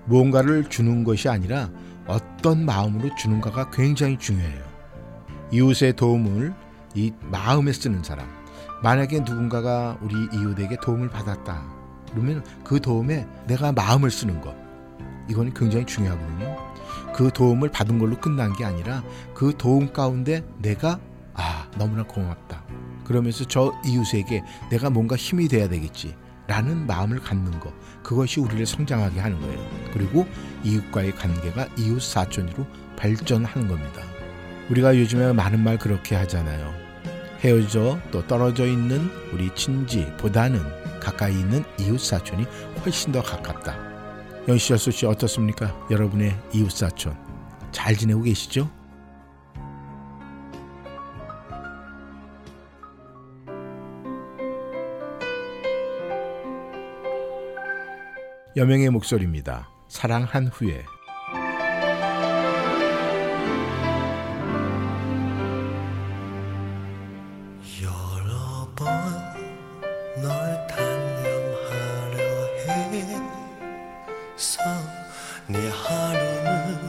무언가를 0.06 0.70
주는 0.70 1.04
것이 1.04 1.30
아니라 1.30 1.70
어떤 2.08 2.66
마음으로 2.66 3.16
주는가가 3.16 3.70
굉장히 3.72 4.18
중요해요. 4.18 4.64
이웃의 5.52 5.96
도움을 5.96 6.54
이 6.96 7.14
마음에 7.30 7.72
쓰는 7.72 8.04
사람. 8.04 8.28
만약에 8.84 9.20
누군가가 9.20 9.98
우리 10.02 10.16
이웃에게 10.34 10.78
도움을 10.82 11.10
받았다. 11.10 11.64
그러면 12.12 12.44
그 12.64 12.80
도움에 12.80 13.28
내가 13.48 13.72
마음을 13.72 14.10
쓰는 14.10 14.42
것. 14.42 14.56
이건 15.30 15.54
굉장히 15.54 15.86
중요하거든요. 15.86 16.58
그 17.14 17.30
도움을 17.32 17.70
받은 17.70 18.00
걸로 18.00 18.18
끝난 18.20 18.54
게 18.54 18.66
아니라 18.66 19.04
그 19.34 19.54
도움 19.58 19.94
가운데 19.94 20.44
내가 20.58 21.00
아, 21.34 21.68
너무나 21.78 22.04
고맙다. 22.04 22.64
그러면서 23.06 23.46
저 23.46 23.74
이웃에게 23.86 24.44
내가 24.70 24.90
뭔가 24.90 25.16
힘이 25.16 25.48
돼야 25.48 25.68
되겠지. 25.70 26.16
라는 26.48 26.86
마음을 26.88 27.20
갖는 27.20 27.60
것. 27.60 27.74
그것이 28.04 28.40
우리를 28.40 28.66
성장하게 28.66 29.20
하는 29.20 29.40
거예요. 29.40 29.60
그리고 29.94 30.28
이웃과의 30.64 31.16
관계가 31.16 31.68
이웃 31.78 32.02
사촌으로 32.02 32.66
발전하는 32.96 33.68
겁니다. 33.68 34.02
우리가 34.70 34.98
요즘에 34.98 35.34
많은 35.34 35.60
말 35.60 35.78
그렇게 35.78 36.16
하잖아요. 36.16 36.74
헤어져 37.44 38.00
또 38.12 38.26
떨어져 38.28 38.66
있는 38.68 39.10
우리 39.34 39.54
친지보다는 39.56 40.62
가까이 41.00 41.34
있는 41.34 41.64
이웃 41.80 42.00
사촌이 42.00 42.46
훨씬 42.84 43.12
더 43.12 43.22
가깝다. 43.22 43.78
영시철수 44.48 44.92
씨 44.92 45.06
어떻습니까? 45.06 45.76
여러분의 45.90 46.36
이웃 46.54 46.72
사촌 46.72 47.16
잘 47.72 47.96
지내고 47.96 48.24
계시죠? 48.24 48.70
여명의 58.56 58.90
목소리입니다. 58.90 59.70
사랑한 59.88 60.48
후에 60.48 60.84
내 75.52 75.58
하루는 75.70 76.80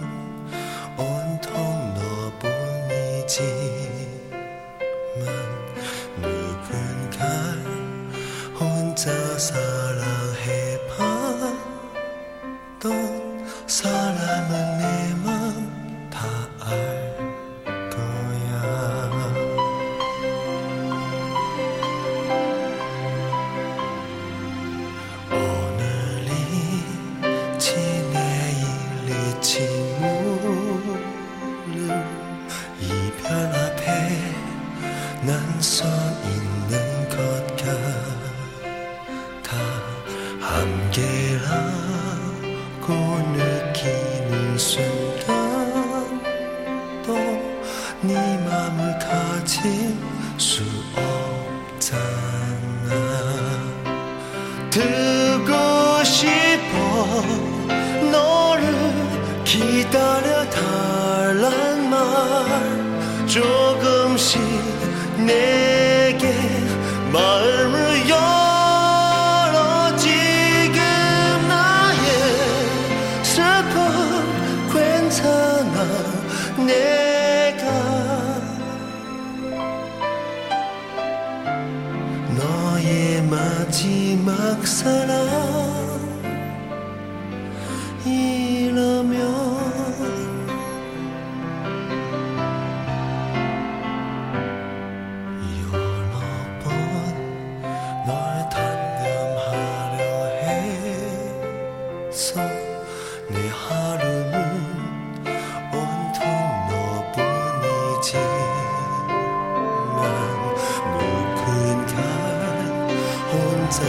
온통 0.97 1.95
너뿐이지 1.95 3.62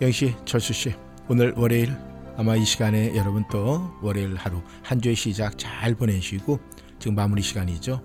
영씨, 0.00 0.34
철수 0.44 0.72
씨, 0.72 0.94
오늘 1.28 1.52
월요일 1.56 1.94
아마 2.36 2.56
이 2.56 2.64
시간에 2.64 3.14
여러분 3.14 3.44
또 3.50 3.92
월요일 4.02 4.34
하루 4.36 4.60
한 4.82 5.00
주의 5.00 5.14
시작 5.14 5.56
잘 5.56 5.94
보내시고 5.94 6.58
지금 6.98 7.14
마무리 7.14 7.42
시간이죠. 7.42 8.02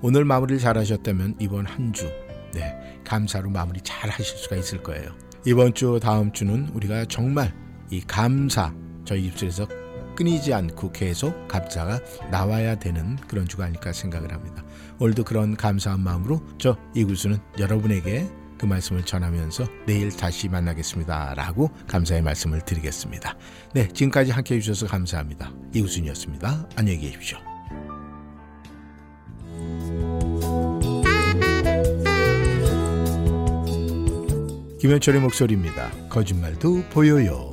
오늘 0.00 0.24
마무리를 0.24 0.60
잘 0.60 0.78
하셨다면 0.78 1.36
이번 1.40 1.66
한 1.66 1.92
주, 1.92 2.08
네, 2.52 3.00
감사로 3.04 3.50
마무리 3.50 3.80
잘 3.82 4.08
하실 4.10 4.36
수가 4.38 4.56
있을 4.56 4.82
거예요. 4.82 5.10
이번 5.44 5.74
주, 5.74 5.98
다음 6.00 6.32
주는 6.32 6.68
우리가 6.68 7.04
정말 7.06 7.52
이 7.90 8.00
감사 8.00 8.72
저희 9.04 9.24
입술에서 9.26 9.66
끊이지 10.14 10.52
않고 10.52 10.92
계속 10.92 11.48
감사가 11.48 12.00
나와야 12.30 12.76
되는 12.76 13.16
그런 13.28 13.46
주가 13.46 13.64
아닐까 13.64 13.92
생각을 13.92 14.32
합니다. 14.32 14.64
오늘도 14.98 15.24
그런 15.24 15.56
감사한 15.56 16.00
마음으로 16.00 16.42
저 16.58 16.76
이구수는 16.94 17.38
여러분에게 17.58 18.28
그 18.58 18.66
말씀을 18.66 19.04
전하면서 19.04 19.66
내일 19.86 20.10
다시 20.10 20.48
만나겠습니다. 20.48 21.34
라고 21.34 21.70
감사의 21.86 22.22
말씀을 22.22 22.60
드리겠습니다. 22.62 23.36
네, 23.72 23.86
지금까지 23.88 24.32
함께 24.32 24.56
해주셔서 24.56 24.86
감사합니다. 24.86 25.52
이우순이었습니다. 25.74 26.68
안녕히 26.74 26.98
계십시오. 26.98 27.47
김현철의 34.78 35.20
목소리입니다. 35.20 35.90
거짓말도 36.08 36.84
보여요. 36.90 37.52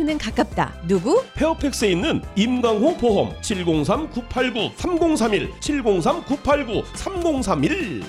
는 0.01 0.17
가깝다. 0.17 0.73
누구? 0.87 1.23
페어팩스에 1.35 1.91
있는 1.91 2.23
임강호 2.35 2.97
보험 2.97 3.31
703-989-3031 3.41 5.51
703-989-3031 5.59 8.03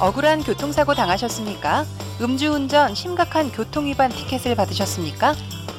억울한 0.00 0.42
교통사고 0.42 0.94
당하셨습니까? 0.94 1.84
음주운전 2.20 2.96
심각한 2.96 3.52
교통위반 3.52 4.10
티켓을 4.10 4.56
받으셨습니까? 4.56 5.34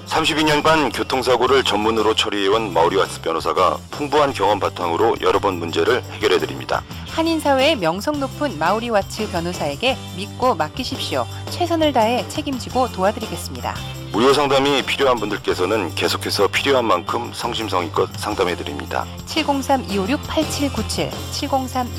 32년간 0.08 0.96
교통사고를 0.96 1.64
전문으로 1.64 2.16
처리해온 2.16 2.72
마우리와츠 2.74 3.22
변호사가 3.22 3.78
풍부한 3.92 4.34
경험 4.34 4.60
바탕으로 4.60 5.18
여러분 5.22 5.56
문제를 5.56 6.04
해결해 6.12 6.40
드립니다. 6.40 6.84
한인사회의 7.08 7.76
명성 7.76 8.20
높은 8.20 8.58
마우리와츠 8.58 9.30
변호사에게 9.32 9.98
믿고 10.16 10.56
맡기십시오. 10.56 11.26
최선을 11.50 11.92
다해 11.92 12.28
책임지고 12.30 12.92
도와드리겠습니다. 12.94 13.76
무료 14.16 14.32
상담이 14.34 14.82
필요한 14.84 15.20
분들께서는 15.20 15.94
계속해서 15.94 16.48
필요한 16.48 16.86
만큼 16.86 17.34
성심성의껏 17.34 18.10
상담해 18.16 18.56
드립니다. 18.56 19.06
703-256-8797, 19.28 21.12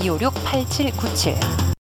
703-256-8797. 0.00 1.66